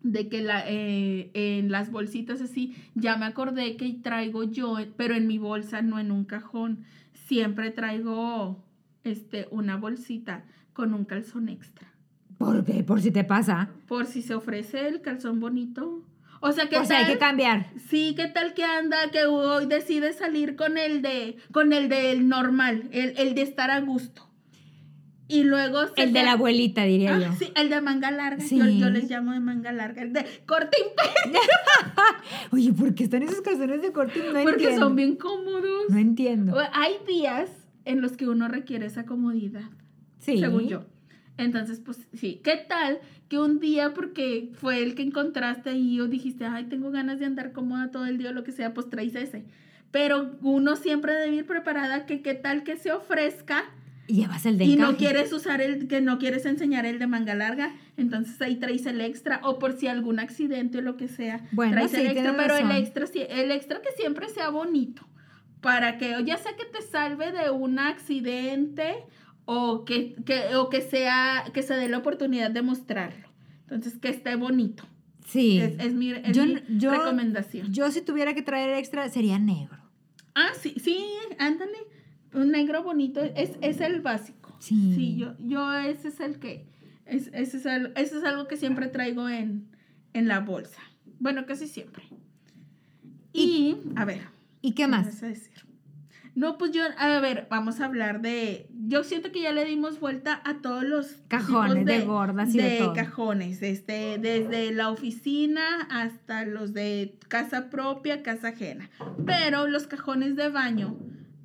[0.03, 5.14] de que la, eh, en las bolsitas así, ya me acordé que traigo yo, pero
[5.14, 6.84] en mi bolsa, no en un cajón.
[7.26, 8.62] Siempre traigo
[9.05, 11.92] este, una bolsita con un calzón extra.
[12.38, 12.82] ¿Por qué?
[12.82, 13.70] Por si te pasa.
[13.86, 16.03] Por si se ofrece el calzón bonito.
[16.40, 17.66] O sea, que O sea, hay que cambiar.
[17.88, 22.28] Sí, ¿qué tal que anda que hoy decide salir con el de con el del
[22.28, 24.32] normal, el, el de estar a gusto?
[25.33, 27.33] Y luego se El de la abuelita, diría Ah, yo.
[27.39, 28.43] sí, el de manga larga.
[28.45, 28.59] Sí.
[28.59, 31.41] Yo, yo les llamo de manga larga, el de corte imperio,
[32.53, 34.18] Oye, ¿por qué están esos calzones de corte?
[34.18, 34.80] No porque entiendo.
[34.80, 35.85] son bien cómodos.
[35.89, 36.57] No entiendo.
[36.72, 37.51] Hay días
[37.85, 39.64] en los que uno requiere esa comodidad.
[40.18, 40.39] Sí.
[40.39, 40.85] según yo.
[41.39, 46.07] Entonces, pues sí, ¿qué tal que un día, porque fue el que encontraste ahí o
[46.07, 48.91] dijiste, ay, tengo ganas de andar cómoda todo el día o lo que sea, pues
[48.91, 49.45] traes ese?
[49.91, 53.82] Pero uno siempre debe ir preparada que qué tal que se ofrezca Y
[54.12, 54.96] llevas el de y no encaje.
[54.98, 59.00] quieres usar el, que no quieres enseñar el de manga larga, entonces ahí traes el
[59.00, 62.36] extra o por si algún accidente o lo que sea, Bueno, traes sí, el extra,
[62.36, 65.06] pero el extra, el extra que siempre sea bonito,
[65.60, 69.04] para que ya sea que te salve de un accidente
[69.44, 73.28] o que, que- o que sea, que se dé la oportunidad de mostrarlo.
[73.62, 74.84] Entonces, que esté bonito.
[75.26, 75.58] Sí.
[75.60, 77.72] Es, es mi, es Yo- mi yo- recomendación.
[77.72, 79.78] Yo si tuviera que traer extra sería negro.
[80.34, 81.04] Ah, sí, sí,
[81.38, 81.78] ándale.
[82.35, 84.57] Un negro bonito, es, es el básico.
[84.59, 84.93] Sí.
[84.95, 86.66] Sí, yo, yo ese es el que,
[87.07, 89.66] es, ese, es el- ese es algo que siempre traigo en,
[90.12, 90.80] en la bolsa.
[91.18, 92.05] Bueno, casi siempre.
[93.33, 94.22] Y, a ver,
[94.61, 95.22] ¿Y qué ¿qué más?
[95.22, 95.51] a decir?
[96.35, 100.01] No, pues yo, a ver, vamos a hablar de, yo siento que ya le dimos
[100.01, 102.95] vuelta a todos los Cajones tipos de gordas y de todo.
[102.95, 108.89] cajones, este, desde la oficina hasta los de casa propia, casa ajena.
[109.26, 110.97] Pero los cajones de baño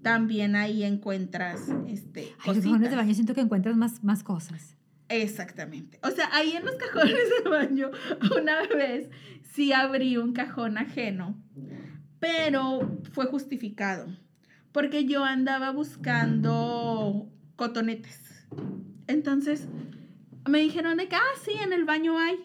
[0.01, 4.75] también ahí encuentras, este, Ay, los cajones de baño siento que encuentras más, más cosas.
[5.09, 5.99] Exactamente.
[6.03, 7.91] O sea, ahí en los cajones de baño,
[8.39, 9.09] una vez
[9.53, 11.41] sí abrí un cajón ajeno,
[12.19, 14.07] pero fue justificado.
[14.71, 18.45] Porque yo andaba buscando cotonetes.
[19.07, 19.67] Entonces,
[20.47, 22.37] me dijeron de que, ah, sí, en el baño hay.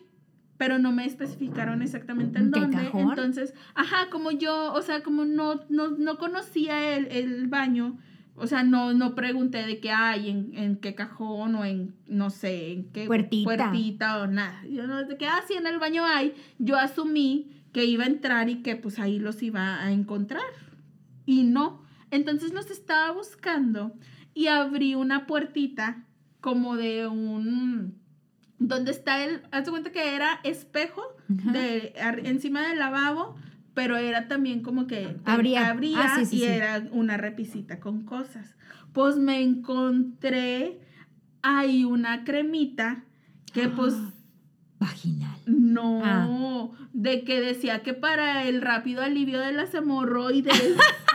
[0.58, 2.76] Pero no me especificaron exactamente en ¿En qué dónde.
[2.76, 3.00] cajón?
[3.10, 7.98] Entonces, ajá, como yo, o sea, como no, no, no conocía el, el baño,
[8.36, 12.30] o sea, no, no pregunté de qué hay, en, en qué cajón o en, no
[12.30, 13.44] sé, en qué Puertita.
[13.44, 14.62] puertita o nada.
[14.68, 16.32] Yo no, de que, ah, sí, en el baño hay.
[16.58, 20.42] Yo asumí que iba a entrar y que pues ahí los iba a encontrar.
[21.26, 21.82] Y no.
[22.10, 23.94] Entonces los estaba buscando
[24.34, 26.04] y abrí una puertita
[26.40, 28.00] como de un...
[28.68, 29.42] Donde está el...
[29.50, 33.36] Haz de cuenta que era espejo de, ar- encima del lavabo,
[33.74, 35.68] pero era también como que Abría.
[35.70, 36.44] abría Ah, sí, sí, y sí.
[36.46, 38.54] era una repisita con cosas.
[38.92, 40.78] Pues me encontré
[41.42, 43.04] ahí una cremita
[43.52, 44.12] que pues Ah.
[44.78, 45.36] Vaginal.
[45.46, 46.68] no, Ah.
[46.92, 50.52] de que decía que para el rápido alivio de las hemorroides.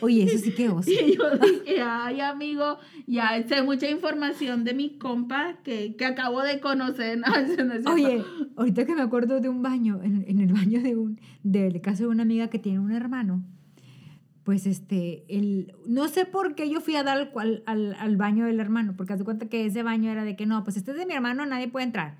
[0.00, 0.90] Oye, eso sí que oso.
[1.06, 6.42] y yo dije, ay amigo, ya sé mucha información de mi compa que, que acabo
[6.42, 7.18] de conocer.
[7.24, 7.92] No, no.
[7.92, 8.22] Oye,
[8.56, 12.04] ahorita que me acuerdo de un baño, en, en el baño de un, del caso
[12.04, 13.42] de una amiga que tiene un hermano,
[14.44, 18.46] pues este, el, no sé por qué yo fui a dar al, al, al baño
[18.46, 20.92] del hermano, porque haz de cuenta que ese baño era de que no, pues este
[20.92, 22.16] es de mi hermano, nadie puede entrar.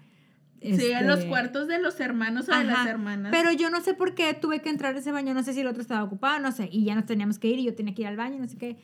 [0.64, 3.30] Sí, en los Este, cuartos de los hermanos o de las Ajá, hermanas.
[3.30, 5.60] Pero yo no sé por qué tuve que entrar a ese baño, no sé si
[5.60, 7.94] el otro estaba ocupado, no sé, y ya nos teníamos que ir y yo tenía
[7.94, 8.78] que ir al baño, no sé qué.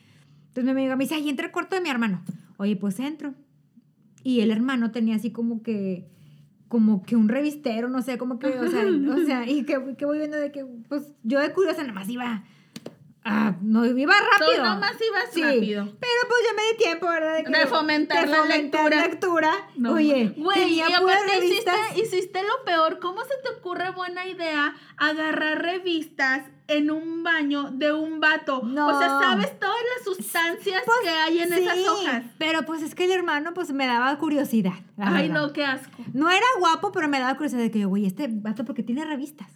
[0.48, 2.22] Entonces mi amiga me dice, ay, entra al cuarto de mi hermano.
[2.58, 3.34] Oye, pues entro.
[4.22, 6.06] Y el hermano tenía así como que,
[6.68, 10.04] como que un revistero, no sé, como que, o sea, o sea y que, que
[10.04, 12.44] voy viendo de que, pues yo de curiosa nada más iba,
[13.24, 14.64] ah, no iba Tú rápido.
[14.64, 15.84] nomás ibas Sí, rápido.
[16.00, 17.44] Pero pues yo me di tiempo, ¿verdad?
[17.44, 19.06] que- De fomentar la lectura.
[19.06, 19.50] lectura.
[19.76, 22.98] No, Oye, güey, y aparte hiciste, hiciste lo peor.
[22.98, 28.62] ¿Cómo se te ocurre buena idea agarrar revistas en un baño de un vato?
[28.64, 28.88] No.
[28.88, 32.22] O sea, sabes todas las sustancias Pues, que hay en esas sí, hojas.
[32.38, 34.74] Pero pues es que el hermano pues me daba curiosidad.
[34.98, 35.42] Ay, verdad.
[35.46, 36.02] no, qué asco.
[36.12, 39.48] No era guapo, pero me daba curiosidad de que, güey, este vato porque tiene revistas.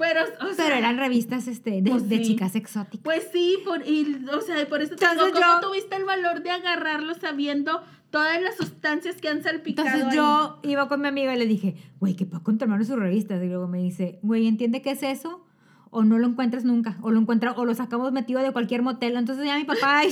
[0.00, 2.22] Pero, o sea, Pero eran revistas este, de, Pues de sí.
[2.24, 3.04] chicas exóticas.
[3.04, 6.42] Pues sí, por, y, o sea, por eso digo, Entonces ¿cómo yo- tuviste el valor
[6.42, 10.16] de agarrarlo sabiendo todas las sustancias que han salpicado Entonces ahí?
[10.16, 12.96] yo iba con mi amiga y le dije, güey, ¿qué pasa con tu hermano sus
[12.98, 13.40] revistas?
[13.42, 15.46] Y luego me dice, güey, ¿entiende qué es eso?
[15.90, 19.16] O no lo encuentras nunca, o lo encuentra, o lo sacamos metido de cualquier motel.
[19.16, 20.10] Entonces ya mi papá ahí,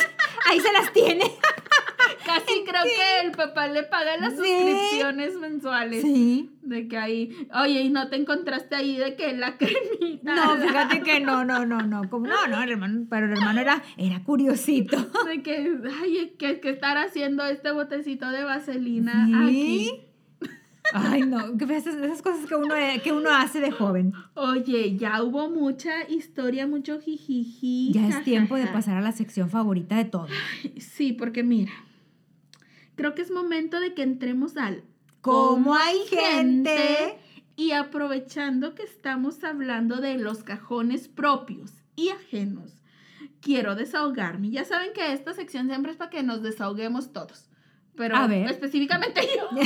[0.51, 1.25] ahí se las tiene.
[2.29, 4.39] Casi creo que el papá le paga las Sí.
[4.39, 6.03] suscripciones mensuales.
[6.03, 6.51] Sí.
[6.63, 10.35] De que ahí, oye, y no te encontraste ahí de que la cremita.
[10.35, 12.09] No, fíjate que no, no, no, no.
[12.11, 14.97] Como, no, no, el hermano, pero el hermano era, era curiosito.
[15.27, 19.35] De que, ay, que, que estar haciendo este botecito de vaselina Sí.
[19.35, 20.05] aquí.
[20.95, 21.39] Ay, no,
[21.71, 24.15] esas, esas cosas que uno, que uno hace de joven.
[24.35, 27.93] Oye, ya hubo mucha historia, mucho jijiji.
[27.93, 30.31] Ya es tiempo de pasar a la sección favorita de todos.
[30.79, 31.73] Sí, porque mira,
[32.99, 34.83] creo que es momento de que entremos al
[35.23, 37.19] Como hay gente.
[37.57, 42.75] y aprovechando que estamos hablando de los cajones propios y ajenos,
[43.41, 44.51] quiero desahogarme.
[44.51, 47.49] Ya saben que esta sección siempre es para que nos desahoguemos todos,
[47.97, 48.51] pero A ver.
[48.51, 49.49] específicamente yo.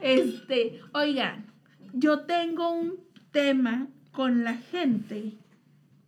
[0.00, 1.46] este, oigan,
[1.92, 2.94] yo tengo un
[3.30, 5.34] tema con la gente,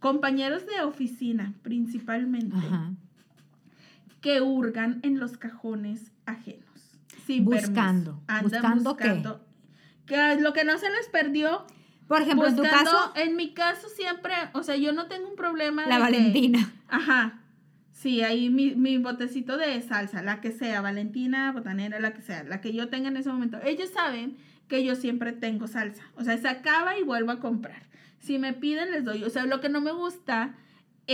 [0.01, 2.93] compañeros de oficina principalmente Ajá.
[4.21, 6.99] Que hurgan en los cajones ajenos.
[7.27, 8.21] Sin Buscando.
[8.43, 9.05] ¿Buscando qué?
[9.09, 9.47] buscando
[10.07, 11.65] Que lo que no se les perdió.
[12.09, 15.29] Por ejemplo, en tu buscando- caso, En mi caso siempre, o sea, yo no tengo
[15.29, 15.87] un problema.
[15.87, 16.73] la de que- Valentina.
[16.89, 17.37] ajá.
[17.93, 22.43] Sí, ahí mi, mi botecito de salsa, la que sea, Valentina, botanera, la que sea,
[22.45, 23.59] la que yo tenga en ese momento.
[23.63, 26.03] Ellos saben que yo siempre tengo salsa.
[26.17, 27.83] O sea, se acaba y vuelvo a comprar.
[28.19, 29.23] Si me piden, les doy.
[29.25, 30.55] O sea, lo que no me gusta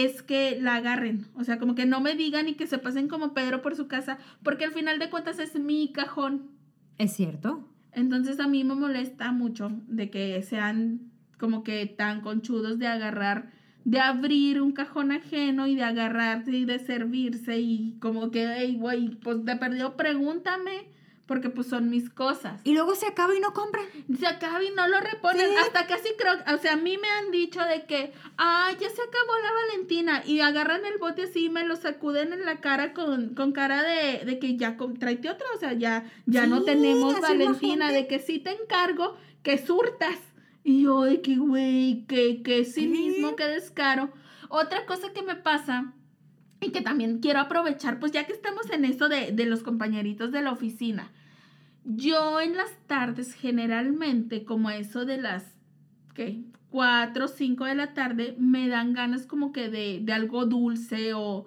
[0.05, 1.27] es que la agarren.
[1.35, 3.89] O sea, como que no me digan y que se pasen como Pedro por su
[3.89, 6.51] casa, porque al final de cuentas es mi cajón.
[6.99, 7.69] Es cierto.
[7.93, 13.51] Entonces a mí me molesta mucho de que sean como que tan conchudos de agarrar
[13.87, 18.77] de abrir un cajón ajeno y de agarrarse y de servirse y como que, hey,
[18.81, 20.89] güey, pues te perdió, pregúntame
[21.27, 22.61] porque pues son mis cosas.
[22.65, 23.85] Y luego se acaba y no compran.
[24.19, 25.49] Se acaba y no lo reponen.
[25.51, 25.57] Sí.
[25.57, 29.03] Hasta casi creo, o sea, a mí me han dicho de que, ah, ya se
[29.03, 30.23] acabó la Valentina.
[30.25, 33.83] Y agarran el bote así y me lo sacuden en la cara con, con cara
[33.83, 35.47] de, de que ya tráete otra.
[35.55, 37.91] O sea, ya, ya no Sí, tenemos Valentina.
[37.91, 40.19] De que sí te encargo que surtas.
[40.63, 43.35] Y yo de que, güey, que, que cinismo, Sí.
[43.37, 44.11] que descaro.
[44.49, 45.93] Otra cosa que me pasa
[46.61, 50.33] y que también quiero aprovechar, pues ya que estamos en esto de, de los compañeritos
[50.33, 51.13] de la oficina.
[51.85, 55.55] Yo en las tardes generalmente, como eso de las,
[56.15, 56.43] ¿qué?
[56.71, 61.15] 4 o 5 de la tarde, me dan ganas como que de, de algo dulce
[61.15, 61.47] o,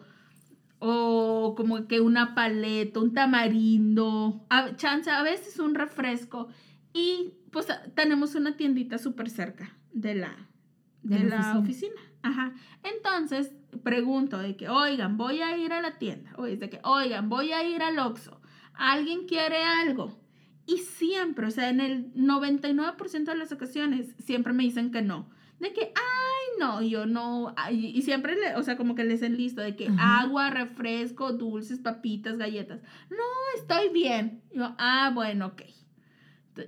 [0.79, 6.47] o como que una paleta, un tamarindo, a, chance, a veces un refresco.
[6.93, 10.47] Y pues tenemos una tiendita súper cerca de la,
[11.03, 11.59] de, la oficina.
[11.59, 12.01] oficina.
[12.21, 12.53] Ajá.
[12.83, 13.51] Entonces
[13.83, 16.31] pregunto de que, oigan, voy a ir a la tienda.
[16.37, 18.39] O de que, oigan, voy a ir al Oxxo.
[18.73, 20.17] ¿Alguien quiere algo?
[20.65, 25.29] Y siempre, o sea, en el 99% de las ocasiones, siempre me dicen que no.
[25.59, 27.53] De que, ay, no, yo no.
[27.57, 30.21] ay, Y siempre, le, o sea, como que les enlisto de que Ajá.
[30.21, 32.81] agua, refresco, dulces, papitas, galletas.
[33.09, 33.17] No,
[33.57, 34.41] estoy bien.
[34.53, 35.63] Yo, ah, bueno, ok.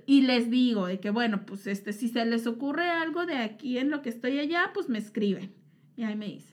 [0.06, 3.78] Y les digo de que, bueno, pues este, si se les ocurre algo de aquí
[3.78, 5.54] en lo que estoy allá, pues me escriben.
[5.96, 6.51] Y ahí me dicen.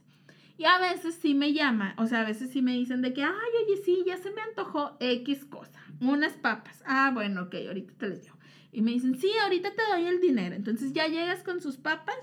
[0.60, 3.24] Y a veces sí me llama, o sea, a veces sí me dicen de que,
[3.24, 3.32] ay,
[3.66, 6.84] oye, sí, ya se me antojó X cosa, unas papas.
[6.86, 8.36] Ah, bueno, ok, ahorita te les digo.
[8.74, 10.56] Y me dicen, sí, ahorita te doy el dinero.
[10.56, 12.18] Entonces ya llegas con sus papas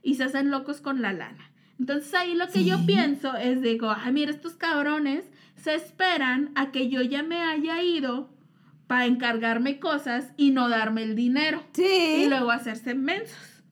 [0.00, 1.50] y se hacen locos con la lana.
[1.80, 5.24] Entonces ahí lo que yo pienso es, digo, ay, mira, estos cabrones
[5.56, 8.30] se esperan a que yo ya me haya ido
[8.86, 12.22] para encargarme cosas y no darme el dinero Sí.
[12.24, 13.64] y luego hacerse mensos.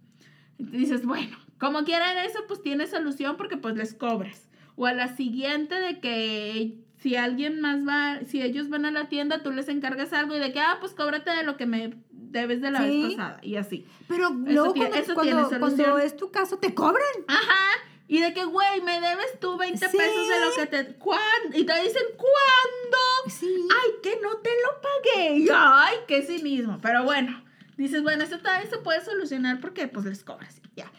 [0.59, 4.49] Y dices, bueno, como quieran eso, pues tiene solución porque pues les cobras.
[4.77, 9.09] O a la siguiente de que si alguien más va, si ellos van a la
[9.09, 11.99] tienda, tú les encargas algo y de que, ah, pues cóbrate de lo que me
[12.11, 13.03] debes de la Sí.
[13.03, 13.39] vez pasada.
[13.43, 13.87] Y así.
[14.09, 17.05] Pero luego cuando, eso cuando- cuando es tu caso, te cobran.
[17.29, 17.83] Ajá.
[18.09, 19.97] Y de que, güey, me debes tú 20 Sí.
[19.97, 20.95] pesos de lo que te...
[20.97, 21.57] ¿Cuándo?
[21.57, 22.99] Y te dicen, ¿cuándo?
[23.29, 23.69] Sí.
[23.71, 25.39] ay, que no te lo pagué.
[25.39, 26.79] Y, ay, qué cinismo.
[26.83, 27.43] Pero bueno,
[27.77, 30.91] dices, bueno, eso todavía se puede solucionar porque pues les cobras ya.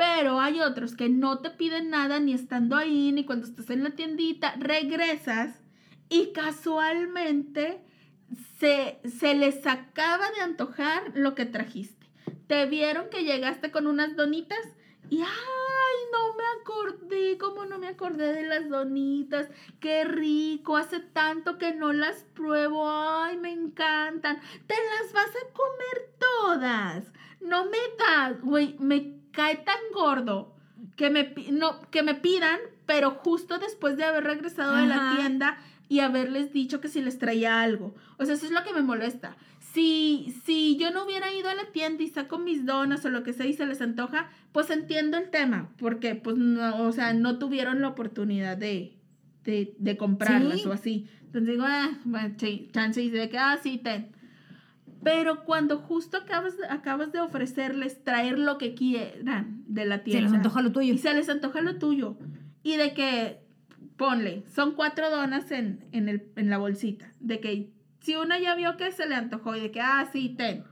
[0.00, 3.84] Pero hay otros que no te piden nada ni estando ahí, ni cuando estás en
[3.84, 5.60] la tiendita, regresas
[6.08, 7.82] y casualmente
[8.58, 12.06] se, se les acaba de antojar lo que trajiste.
[12.46, 14.58] Te vieron que llegaste con unas donitas
[15.10, 19.50] y ay, no me acordé, cómo no me acordé de las donitas.
[19.80, 22.88] Qué rico, hace tanto que no las pruebo.
[22.88, 24.40] Ay, me encantan.
[24.66, 27.12] Te las vas a comer todas.
[27.42, 30.54] No me das, güey, me cae tan gordo
[30.96, 35.58] que me, no, que me pidan, pero justo después de haber regresado de la tienda
[35.88, 37.94] y haberles dicho que si les traía algo.
[38.18, 39.36] O sea, eso es lo que me molesta.
[39.72, 43.22] Si, si yo no hubiera ido a la tienda y saco mis donas o lo
[43.22, 47.12] que sea y se les antoja, pues entiendo el tema, porque pues no, o sea,
[47.12, 48.96] no tuvieron la oportunidad de,
[49.44, 50.68] de, de comprarlas Sí.
[50.68, 51.08] o así.
[51.26, 51.90] Entonces digo, ah,
[52.72, 54.08] chance y de que, ah, sí, ten.
[55.02, 60.04] Pero cuando justo acabas, de- acabas de ofrecerles traer lo que quieran de la Se
[60.04, 60.22] tienda.
[60.28, 60.92] les antoja lo tuyo.
[60.94, 62.16] Y se les antoja lo tuyo.
[62.62, 63.40] Y de que,
[63.96, 67.12] ponle, son cuatro donas en, en, el, en la bolsita.
[67.20, 67.70] De que
[68.00, 70.64] si una ya vio que se le antojó y de que, ah, sí, ten.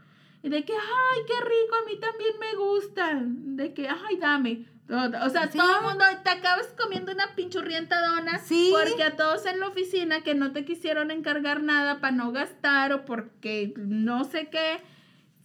[0.42, 3.56] Y de que, ay, qué rico, a mí también me gustan.
[3.56, 4.66] De que, ay, dame.
[4.90, 5.58] O sea, Sí.
[5.58, 8.72] todo el mundo, te acabas comiendo una pinchurrienta dona Sí.
[8.72, 12.92] porque a todos en la oficina que no te quisieron encargar nada para no gastar
[12.94, 14.80] o porque no sé qué,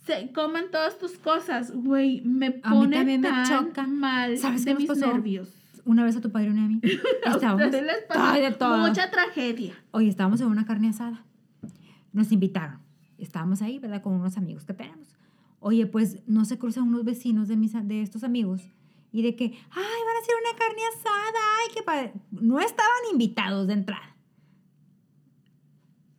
[0.06, 1.72] se coman todas tus cosas.
[1.74, 3.84] Güey, me A mí pone también me tan choca.
[3.88, 5.08] mal ¿Sabes de mis pasó?
[5.08, 5.50] nervios.
[5.86, 6.82] Una vez a tu padrino y a mí.
[7.26, 8.78] Estábamos, les pasó de todo.
[8.78, 9.74] mucha tragedia.
[9.92, 11.26] Oye, estábamos en una carne asada.
[12.14, 12.80] Nos invitaron.
[13.18, 14.02] Estábamos ahí, ¿verdad?
[14.02, 15.18] Con unos amigos que tenemos.
[15.60, 18.62] Oye, pues no se cruzan unos vecinos de, mis, de estos amigos
[19.14, 19.52] y de que, ay,
[20.06, 22.14] van a hacer una carne asada, ay, qué padre.
[22.32, 24.18] No estaban invitados de entrada.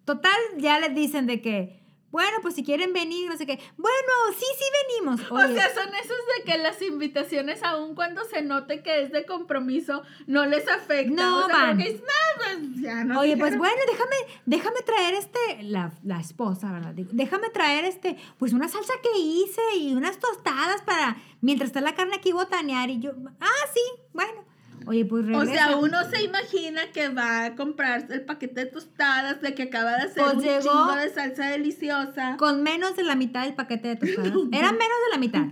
[0.05, 1.84] Total, ya les dicen de que,
[2.15, 3.59] bueno, pues si quieren venir, no sé qué.
[3.77, 5.21] Bueno, sí, sí venimos.
[5.33, 9.11] Oye, O sea, son esos de que las invitaciones, aun cuando se note que es
[9.11, 11.13] de compromiso, no les afecta.
[11.13, 11.81] No o sea, van.
[11.81, 14.15] es nada, pues ya no Oye, pues bueno, déjame,
[14.47, 16.95] déjame traer este, la, la esposa, ¿verdad?
[16.95, 21.81] Digo, déjame traer este, pues una salsa que hice y unas tostadas para, mientras está
[21.81, 23.11] la carne aquí botanear y yo,
[23.41, 23.81] ah, sí,
[24.13, 24.54] bueno.
[24.87, 25.53] Oye, pues O regresa.
[25.69, 29.93] sea, uno se imagina que va a comprar el paquete de tostadas de que acaba
[29.93, 32.37] de hacer Pues un llegó chingo de salsa deliciosa.
[32.39, 34.33] Con menos de la mitad del paquete de tostadas.
[34.53, 35.47] Eran menos de la mitad.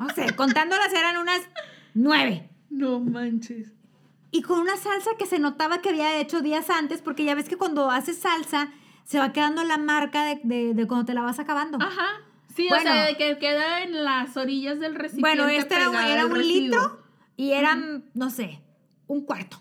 [0.00, 1.40] O sea, contándolas eran unas
[1.94, 2.48] nueve.
[2.70, 3.72] No manches.
[4.32, 7.48] Y con una salsa que se notaba que había hecho días antes, porque ya ves
[7.48, 8.72] que cuando haces salsa
[9.04, 11.78] se va quedando la marca de, de, de cuando te la vas acabando.
[11.80, 12.06] Ajá.
[12.56, 12.90] Sí, Bueno.
[12.90, 15.20] o sea, de que queda en las orillas del recipiente.
[15.42, 16.60] bueno, este era, era un residuo.
[16.80, 17.03] litro
[17.36, 18.60] y eran, no sé,
[19.06, 19.60] un cuarto.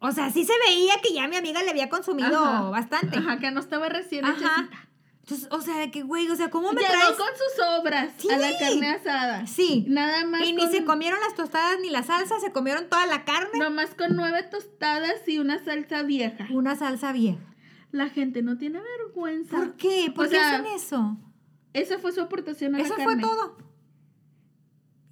[0.00, 2.62] O sea, sí se veía que ya mi amiga le había consumido Ajá.
[2.70, 3.16] bastante.
[3.18, 4.34] Ajá, que no estaba recién Ajá.
[4.36, 4.88] hechecita.
[5.22, 7.16] Entonces, o sea, de que, güey, o sea, ¿cómo me Llegó traes?
[7.16, 8.30] con sus obras Sí.
[8.30, 9.46] a la carne asada.
[9.46, 9.84] Sí.
[9.88, 10.42] Nada más.
[10.46, 13.58] Y ni se comieron las tostadas ni la salsa, se comieron toda la carne.
[13.58, 16.46] Nomás con nueve tostadas y una salsa vieja.
[16.52, 17.40] Una salsa vieja.
[17.90, 19.56] La gente no tiene vergüenza.
[19.56, 20.12] ¿Por qué?
[20.14, 21.16] ¿Por O qué sea, hacen eso?
[21.72, 23.22] Esa fue su aportación a Eso la fue carne.
[23.22, 23.56] todo.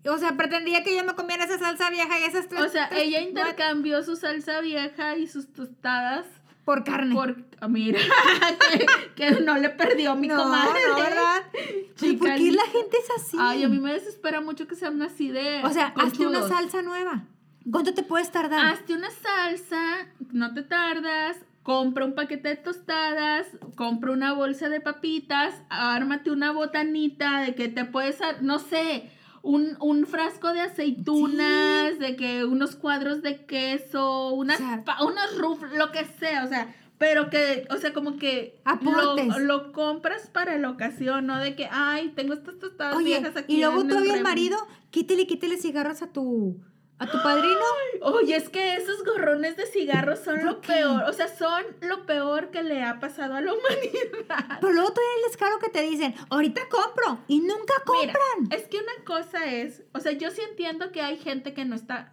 [0.07, 2.61] O sea, pretendía que yo me comiera esa salsa vieja y esas tres.
[2.63, 6.27] O sea, ella intercambió su salsa vieja y sus tostadas
[6.65, 7.15] Por carne.
[7.15, 7.37] por...
[7.61, 7.99] ah, Mira,
[8.71, 8.87] que,
[9.17, 10.81] que no le perdió mi no, comadre.
[10.91, 11.43] no, ¿verdad?
[12.01, 13.37] Pero ¿Por qué la gente es así?
[13.41, 16.83] Ay, a mí me desespera mucho que sean así de O sea, hazte una salsa
[16.83, 17.25] nueva.
[17.71, 18.67] ¿Cuánto te puedes tardar?
[18.75, 24.83] Hazte una salsa, no te tardas, compra un paquete de tostadas, compra una bolsa de
[24.83, 29.11] papitas, ármate una botanita de que te puedes, no sé,
[29.45, 35.39] un, un frasco de aceitunas, de que unos cuadros de queso, unas, O sea- unos
[35.39, 40.29] ruf, lo que sea, o sea, pero que, o sea, como que lo, lo compras
[40.33, 41.39] para la ocasión, ¿no?
[41.39, 43.57] De que, ay, tengo estas tostadas Oye, viejas aquí.
[43.57, 44.23] y luego todavía el refri".
[44.23, 44.57] marido,
[44.91, 46.61] quítele, quítele cigarros a tu,
[46.99, 47.61] a tu padrino.
[48.03, 50.75] Oye, es que esos gorrones de cigarros son ¿Por lo qué?
[50.75, 51.03] peor.
[51.05, 54.59] O sea, son lo peor que le ha pasado a la humanidad.
[54.61, 57.19] Pero luego todavía el descaro que te dicen, ahorita compro.
[57.29, 58.59] Y nunca Mira, compran.
[58.59, 61.75] es que una cosa es, o sea, yo sí entiendo que hay gente que no
[61.75, 62.13] está,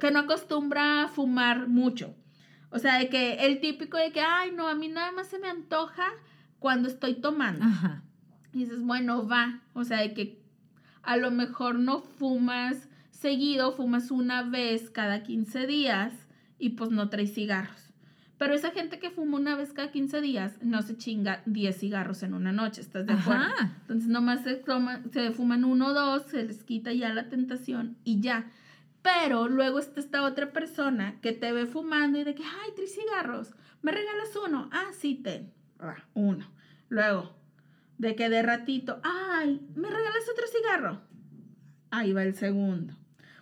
[0.00, 2.14] que no acostumbra a fumar mucho.
[2.70, 5.38] O sea, de que el típico de que, ay, no, a mí nada más se
[5.38, 6.06] me antoja
[6.58, 7.64] cuando estoy tomando.
[7.64, 8.02] Ajá.
[8.52, 9.60] Y dices, bueno, va.
[9.74, 10.40] O sea, de que
[11.02, 12.88] a lo mejor no fumas
[13.20, 16.12] seguido, fumas una vez cada 15 días
[16.58, 17.86] y pues no traes cigarros.
[18.38, 22.22] Pero esa gente que fuma una vez cada 15 días no se chinga 10 cigarros
[22.22, 23.42] en una noche, ¿estás de acuerdo?
[23.44, 23.76] Ajá.
[23.82, 27.98] Entonces nomás se, toma- se fuman uno o dos, se les quita ya la tentación
[28.04, 28.50] y ya.
[29.02, 32.94] Pero luego está esta otra persona que te ve fumando y de que, ay, tres
[32.94, 33.52] cigarros,
[33.82, 34.68] ¿me regalas uno?
[34.72, 35.52] Ah, sí, ten.
[35.78, 36.46] Ah, uno.
[36.88, 37.34] Luego,
[37.98, 41.00] de que de ratito, ay, ¿me regalas otro cigarro?
[41.90, 42.94] Ahí va el segundo.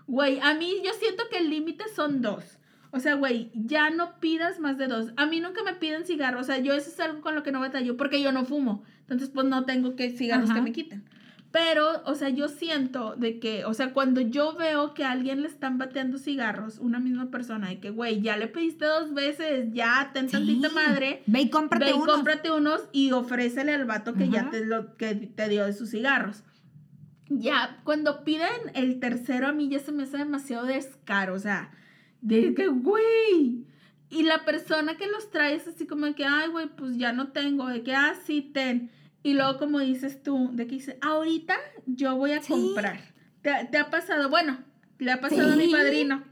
[0.08, 2.58] Güey, a mí yo siento que el límite son dos.
[2.90, 5.12] O sea, güey, ya no pidas más de dos.
[5.16, 6.40] A mí nunca me piden cigarros.
[6.40, 8.82] O sea, yo eso es algo con lo que no batallo porque yo no fumo.
[9.02, 10.58] Entonces, pues no tengo que cigarros Ajá.
[10.58, 11.04] que me quiten.
[11.50, 15.40] Pero, o sea, yo siento de que, o sea, cuando yo veo que a alguien
[15.40, 19.72] le están bateando cigarros, una misma persona, de que, güey, ya le pediste dos veces,
[19.72, 22.06] ya ten tantita madre, Ve y cómprate ve y unos.
[22.06, 25.90] cómprate unos y ofrécele al vato que ya te, lo, que te dio de sus
[25.90, 26.42] cigarros.
[27.28, 31.70] Ya, cuando piden el tercero, a mí ya se me hace demasiado descaro, o sea,
[32.20, 33.66] de que, güey.
[34.10, 37.12] Y la persona que los trae es así como de que, ay, güey, pues ya
[37.12, 38.90] no tengo, de que, ah, sí, ten.
[39.22, 41.56] Y luego, como dices tú, de que dice, ahorita
[41.86, 42.52] yo voy a Sí.
[42.52, 42.98] comprar.
[43.42, 44.30] ¿Te, te ha pasado?
[44.30, 44.64] Bueno,
[44.98, 46.24] le ha pasado a mi padrino.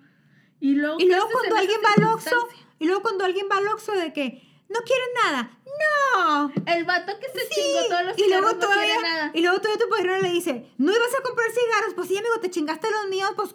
[0.61, 3.47] Y luego, Y ¿qué luego cuando en alguien va al Oxxo, y luego cuando alguien
[3.53, 5.51] va al Oxxo de que no quieren nada.
[5.78, 6.52] No.
[6.66, 7.54] El vato que se Sí.
[7.60, 9.30] chingó todos los y luego cigarros no todavía, nada.
[9.34, 12.40] y luego todavía tu padrino le dice, no ibas a comprar cigarros, pues sí, amigo,
[12.40, 13.54] te chingaste los míos, pues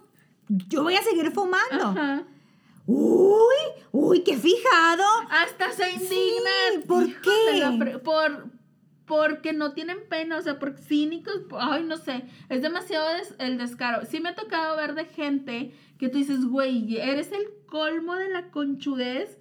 [0.68, 1.86] yo voy a seguir fumando.
[1.88, 2.24] Ajá.
[2.88, 3.56] Uy,
[3.92, 5.04] uy, qué fijado.
[5.30, 6.84] Hasta se indignan.
[6.88, 7.98] ¿por Hijos de qué?
[8.00, 8.46] Por,
[9.06, 11.42] porque no tienen pena, o sea, por cínicos.
[11.50, 12.26] por- Ay, no sé.
[12.50, 14.06] Es demasiado des- el descaro.
[14.06, 18.30] Sí me ha tocado ver de gente que tú dices, güey, eres el colmo de
[18.30, 19.38] la conchudez.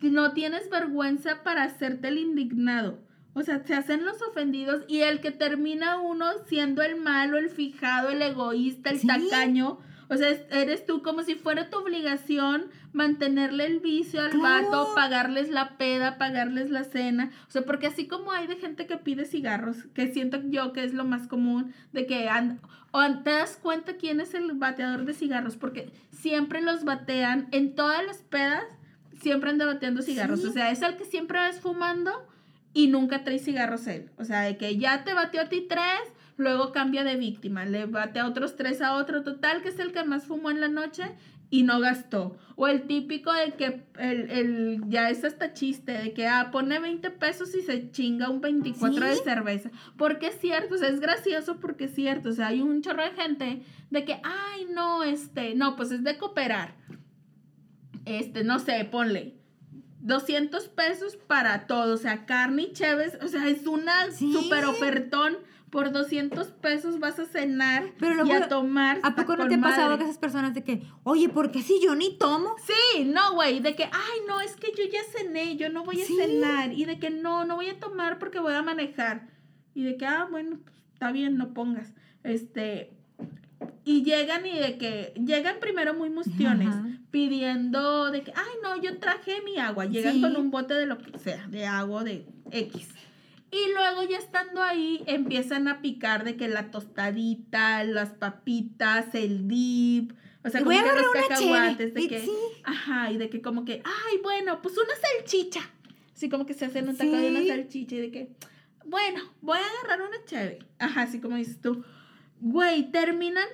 [0.00, 2.98] No tienes vergüenza para hacerte el indignado.
[3.34, 7.50] O sea, se hacen los ofendidos y el que termina uno siendo el malo, el
[7.50, 9.06] fijado, el egoísta, el Sí.
[9.06, 9.78] tacaño.
[10.10, 14.70] O sea, es- eres tú como si fuera tu obligación mantenerle el vicio al Claro.
[14.70, 17.30] vato, pagarles la peda, pagarles la cena.
[17.46, 20.82] O sea, porque así como hay de gente que pide cigarros, que siento yo que
[20.82, 22.58] es lo más común, de que and-
[22.90, 27.46] o an- te das cuenta quién es el bateador de cigarros, porque siempre los batean
[27.52, 28.64] en todas las pedas,
[29.20, 30.40] siempre anda bateando cigarros.
[30.40, 30.46] Sí.
[30.46, 32.10] O sea, es el que siempre ves fumando
[32.74, 34.10] y nunca trae cigarros él.
[34.18, 36.00] O sea, de que ya te bateó a ti tres,
[36.36, 39.92] luego cambia de víctima, le bate a otros tres a otro total, que es el
[39.92, 41.04] que más fumó en la noche
[41.50, 42.36] y no gastó.
[42.56, 46.78] O el típico de que el, el- ya es hasta chiste, de que ah, pone
[46.78, 49.70] 20 pesos y se chinga un 24 de cerveza.
[49.96, 52.28] Porque es cierto, o sea, es gracioso porque es cierto.
[52.28, 56.04] O sea, hay un chorro de gente de que, ay, no, este, no, pues es
[56.04, 56.74] de cooperar.
[58.08, 59.34] Este, no sé, ponle.
[60.00, 64.32] 200 pesos para todo, o sea, carne y cheves, o sea, es una Sí.
[64.32, 65.36] super ofertón
[65.70, 69.00] por 200 pesos vas a cenar Pero y luego, a tomar.
[69.02, 69.98] ¿A poco no te ha pasado madre.
[69.98, 72.54] que esas personas de que, oye, ¿por qué si yo ni tomo?
[72.64, 76.00] Sí, no, güey, de que, ay, no, es que yo ya cené, yo no voy
[76.00, 76.16] a Sí.
[76.16, 76.72] cenar.
[76.72, 79.28] Y de que no, no voy a tomar porque voy a manejar.
[79.74, 81.92] Y de que, ah, bueno, pues, está bien, no pongas.
[82.24, 82.94] Este.
[83.84, 86.86] Y llegan y de que, llegan primero muy mustiones, Ajá.
[87.10, 89.86] pidiendo de que, ay, no, yo traje mi agua.
[89.86, 90.20] Llegan Sí.
[90.20, 92.88] con un bote de lo que sea, de agua, de X.
[93.50, 99.48] Y luego ya estando ahí, empiezan a picar de que la tostadita, las papitas, el
[99.48, 100.12] dip,
[100.44, 102.30] o sea, como que los cacahuates, de que, sí.
[102.64, 105.60] ajá, y de que como que, ay, bueno, pues una salchicha.
[106.14, 107.48] Así como que se hacen un taco de una Sí.
[107.48, 108.28] salchicha y de que,
[108.84, 110.58] bueno, voy a agarrar una cheve.
[110.78, 111.84] Ajá, así como dices tú.
[112.40, 113.48] Güey, terminan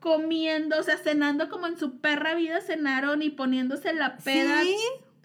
[0.00, 4.76] comiendo, o sea, cenando como en su perra vida cenaron y poniéndose la peda Sí,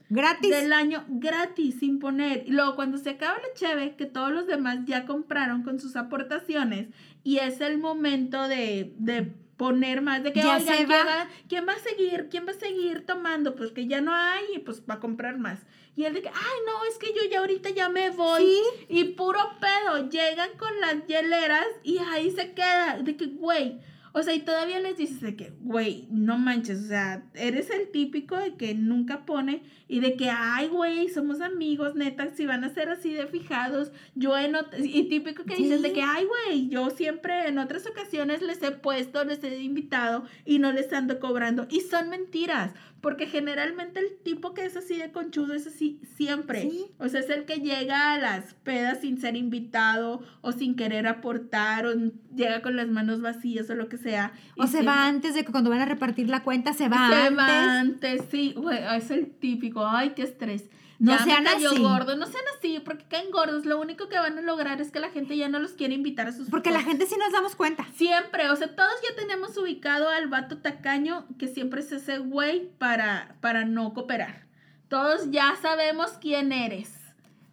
[0.09, 0.49] gratis.
[0.51, 2.43] del año gratis, sin poner.
[2.45, 5.95] Y luego cuando se acaba la cheve, que todos los demás ya compraron con sus
[5.95, 6.89] aportaciones,
[7.23, 11.03] y es el momento de, de poner más, de que, Ya oigan, se ¿quién va.
[11.03, 12.27] va, ¿quién va a seguir?
[12.29, 13.55] ¿Quién va a seguir tomando?
[13.55, 15.59] Pues que ya no hay, y pues va a comprar más.
[15.95, 18.43] Y él de que, ay, no, es que yo ya ahorita ya me voy.
[18.45, 18.85] Sí.
[18.89, 22.99] Y puro pedo, llegan con las hieleras y ahí se queda.
[23.01, 23.79] De que, güey,
[24.13, 27.89] o sea, y todavía les dices de que, güey, no manches, o sea, eres el
[27.91, 32.63] típico de que nunca pone y de que, ay, güey, somos amigos, neta, si van
[32.63, 36.69] a ser así de fijados, yo en y típico que dices de que, ay, güey,
[36.69, 41.19] yo siempre en otras ocasiones les he puesto, les he invitado y no les ando
[41.19, 41.67] cobrando.
[41.69, 42.73] Y son mentiras,
[43.07, 46.63] porque generalmente el tipo que es así de conchudo es así siempre.
[46.63, 46.87] Sí.
[46.99, 51.07] O sea, es el que llega a las pedas sin ser invitado o sin querer
[51.07, 51.93] aportar o
[52.35, 54.33] llega con las manos vacías o lo que sea.
[54.57, 56.89] O Y se siempre- va antes de que cuando van a repartir la cuenta, se
[56.89, 57.37] va se antes.
[57.37, 58.53] va antes, sí,
[58.97, 60.69] es el típico, ay, qué estrés.
[60.99, 61.79] No ya sean me cayó así.
[61.81, 64.99] gordo, no sean así, porque caen gordos, lo único que van a lograr es que
[64.99, 67.55] la gente ya no los quiere invitar a sus Porque la gente sí nos damos
[67.55, 67.85] cuenta.
[67.95, 72.69] Siempre, o sea, todos ya tenemos ubicado al vato tacaño que siempre es ese güey
[72.79, 74.45] para, para no cooperar.
[74.87, 76.93] Todos ya sabemos quién eres.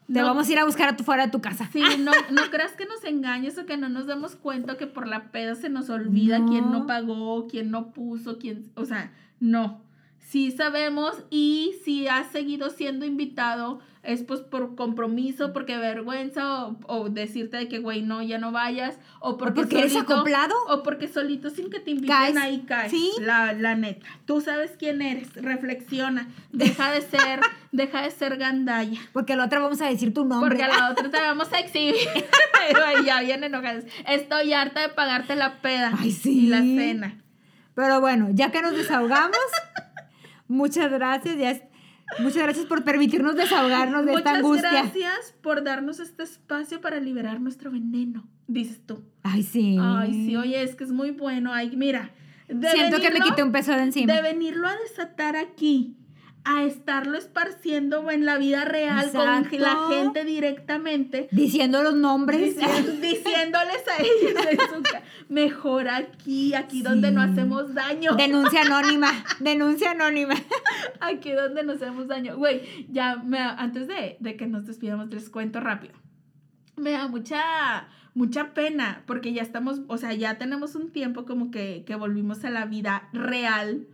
[0.07, 1.69] Te No- vamos a ir a buscar a tu, fuera de tu casa.
[1.73, 5.07] Sí, no, no creas que nos engañes o que no nos demos cuenta que por
[5.07, 6.49] la peda se nos olvida No.
[6.49, 9.83] quién no pagó, quién no puso, quién, o sea, no.
[10.35, 16.77] Sí sabemos y si has seguido siendo invitado es pues por compromiso, porque vergüenza o,
[16.89, 20.53] o decirte de que güey no, ya no vayas o porque, porque eres solito- acoplado.
[20.71, 22.37] o porque solito sin que te inviten Caes.
[22.37, 22.91] ahí caes.
[22.91, 23.13] Sí.
[23.21, 24.05] La, la neta.
[24.27, 27.39] Tú sabes quién eres, reflexiona, deja de ser,
[27.71, 28.99] deja de ser gandalla.
[29.13, 30.49] Porque a la otra vamos a decir tu nombre.
[30.49, 31.95] Porque a la otra te vamos a exhibir.
[33.07, 33.85] Ya vienen enojadas.
[34.09, 36.47] Estoy harta de pagarte la peda Ay, sí.
[36.47, 37.23] y la cena.
[37.77, 39.37] Pero bueno, ya que nos desahogamos,
[40.49, 41.37] muchas gracias.
[41.37, 41.63] Ya es-
[42.21, 44.71] muchas gracias por permitirnos desahogarnos de esta Muchas angustia.
[44.71, 49.03] gracias por darnos este espacio para liberar nuestro veneno, dices tú.
[49.23, 49.77] Ay, sí.
[49.81, 51.53] Ay, sí, oye, es que es muy bueno.
[51.53, 52.11] Ay, mira.
[52.49, 54.13] de Siento que me quité un peso de encima.
[54.13, 55.97] De venirlo a desatar aquí,
[56.45, 59.27] a estarlo esparciendo en la vida real con
[59.61, 61.29] la gente directamente.
[61.33, 62.57] Diciendo los nombres.
[63.01, 64.35] Diciéndoles a ellos
[65.29, 68.15] mejor aquí, aquí donde no hacemos daño.
[68.15, 69.11] Denuncia anónima.
[69.41, 70.35] Denuncia anónima.
[71.01, 72.37] Aquí donde nos hacemos daño.
[72.37, 75.95] Güey, ya me, antes de, de que nos despidamos, les cuento rápido.
[76.77, 81.51] Me da mucha, mucha pena porque ya estamos, o sea, ya tenemos un tiempo como
[81.51, 83.87] que, que volvimos a la vida real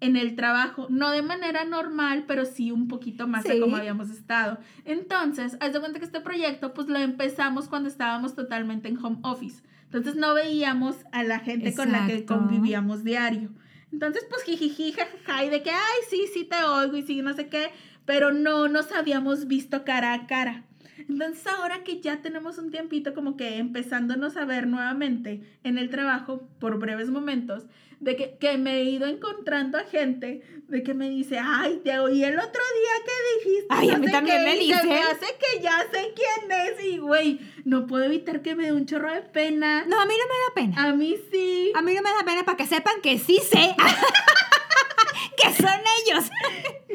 [0.00, 3.60] en el trabajo, no de manera normal, pero sí un poquito más de Sí.
[3.60, 4.58] como habíamos estado.
[4.84, 9.18] Entonces, haz de cuenta que este proyecto, pues lo empezamos cuando estábamos totalmente en home
[9.22, 9.62] office.
[9.84, 12.36] Entonces no veíamos a la gente con la que Exacto.
[12.38, 13.50] convivíamos diario.
[13.90, 17.32] Entonces, pues jijiji, jajaja, y de que, ay, sí, sí te oigo y sí, no
[17.32, 17.70] sé qué,
[18.04, 20.64] pero no nos habíamos visto cara a cara.
[21.08, 25.88] Entonces, ahora que ya tenemos un tiempito como que empezándonos a ver nuevamente en el
[25.90, 27.64] trabajo por breves momentos,
[28.00, 31.98] de que, que me he ido encontrando a gente de que me dice, ay, te
[31.98, 33.66] oí el otro día que dijiste.
[33.70, 36.52] Ay, a no mí sé también qué", me se Me hace que ya sé quién
[36.52, 39.84] es y, güey, no puedo evitar que me dé un chorro de pena.
[39.86, 40.88] No, a mí no me da pena.
[40.88, 41.72] A mí sí.
[41.74, 43.74] A mí no me da pena para que sepan que sí sé.
[45.36, 46.30] que son ellos.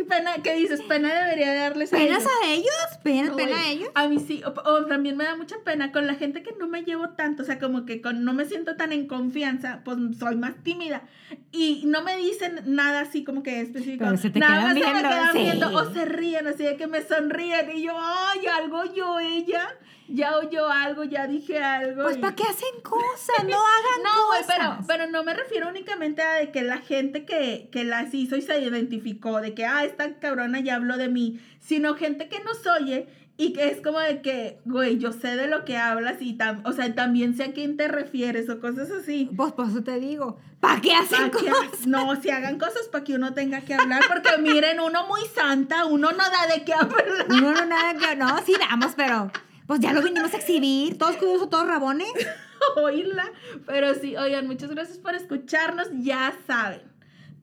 [0.08, 0.82] Pena, ¿qué dices?
[0.82, 2.32] Pena debería darles a ¿Penas ellos.
[2.44, 3.00] a ellos?
[3.04, 3.90] ¿Penas, No, pena a ellos?
[3.96, 6.68] A mí sí, o, o también me da mucha pena con la gente que no
[6.68, 9.98] me llevo tanto, o sea, como que con, no me siento tan en confianza, pues
[10.20, 11.04] soy más tímida
[11.52, 14.06] y no me dicen nada así como que específico.
[14.06, 15.40] Pero se te nada más se viendo, me quedan sí.
[15.40, 19.70] viendo o se ríen así de que me sonríen y yo, ay, algo yo ella,
[20.08, 22.04] ya oyó algo, ya dije algo.
[22.04, 24.46] Pues y- para qué hacen cosas, no hagan no, cosas.
[24.48, 28.36] pero, pero no me refiero únicamente a de que la gente que, que las hizo
[28.36, 32.28] y se identificó, de que, ah, es esta cabrona ya habló de mí, sino gente
[32.30, 35.78] que nos oye y que es como de que, güey, yo sé de lo que
[35.78, 39.30] hablas y tam o sea, también sé a quién te refieres o cosas así.
[39.36, 41.88] Pues por eso te digo, ¿para qué hacen Pa' que ha- cosas?
[41.88, 45.86] no, si hagan cosas para que uno tenga que hablar, porque miren, uno muy santa,
[45.86, 47.06] uno no da de qué hablar.
[47.30, 49.32] Uno no nada que, no, sí damos, pero
[49.68, 52.08] pues ya lo vinimos a exhibir, todos curiosos, todos rabones.
[52.78, 53.26] oírla.
[53.66, 55.88] Pero sí, oigan, muchas gracias por escucharnos.
[56.02, 56.82] Ya saben.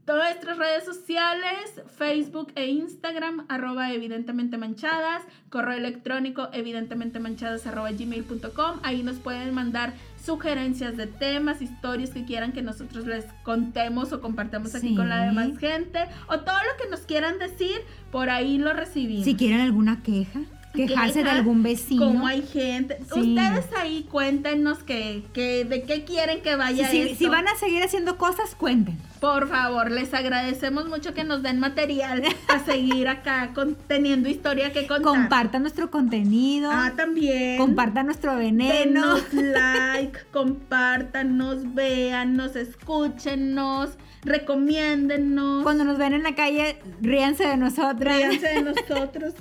[0.07, 7.93] Todas nuestras redes sociales, Facebook e Instagram, arroba evidentemente manchadas, correo electrónico evidentemente manchadas arroba
[7.93, 8.81] gmail.com.
[8.83, 9.93] Ahí nos pueden mandar
[10.25, 14.97] sugerencias de temas, historias que quieran que nosotros les contemos o compartamos aquí Sí.
[14.97, 16.01] con la demás gente.
[16.29, 17.77] O todo lo que nos quieran decir,
[18.11, 19.25] por ahí lo recibimos.
[19.25, 20.41] Si quieren alguna queja,
[20.75, 22.07] quejarse de algún vecino.
[22.07, 22.99] Cómo hay gente.
[23.13, 23.21] Sí.
[23.37, 27.17] Ustedes ahí cuéntenos que, que, de qué quieren que vaya si- esto.
[27.17, 28.97] si van a seguir haciendo cosas, cuenten.
[29.21, 34.73] Por favor, les agradecemos mucho que nos den material para seguir acá con, teniendo historia
[34.73, 35.03] que contar.
[35.03, 36.71] Compartan nuestro contenido.
[36.73, 37.59] Ah, también.
[37.59, 39.17] compartan nuestro veneno.
[39.17, 43.91] Denos like, compártanos, véannos, escúchenos,
[44.23, 45.63] recomiéndennos.
[45.65, 48.17] Cuando nos ven en la calle, ríanse de nosotras.
[48.17, 49.35] Ríanse de nosotros.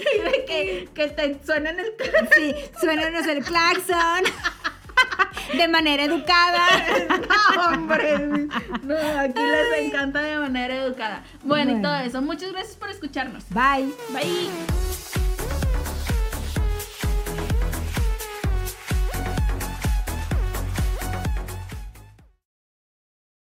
[0.00, 1.94] Y de que, que te suenen el
[2.36, 4.24] Sí, suénanos el claxon.
[5.56, 6.66] De manera educada.
[7.56, 8.18] No, hombre.
[8.82, 11.22] No, aquí les encanta de manera educada.
[11.42, 11.88] Bueno, y Bueno.
[11.88, 12.20] todo eso.
[12.22, 13.44] Muchas gracias por escucharnos.
[13.50, 13.92] Bye.
[14.10, 15.15] Bye.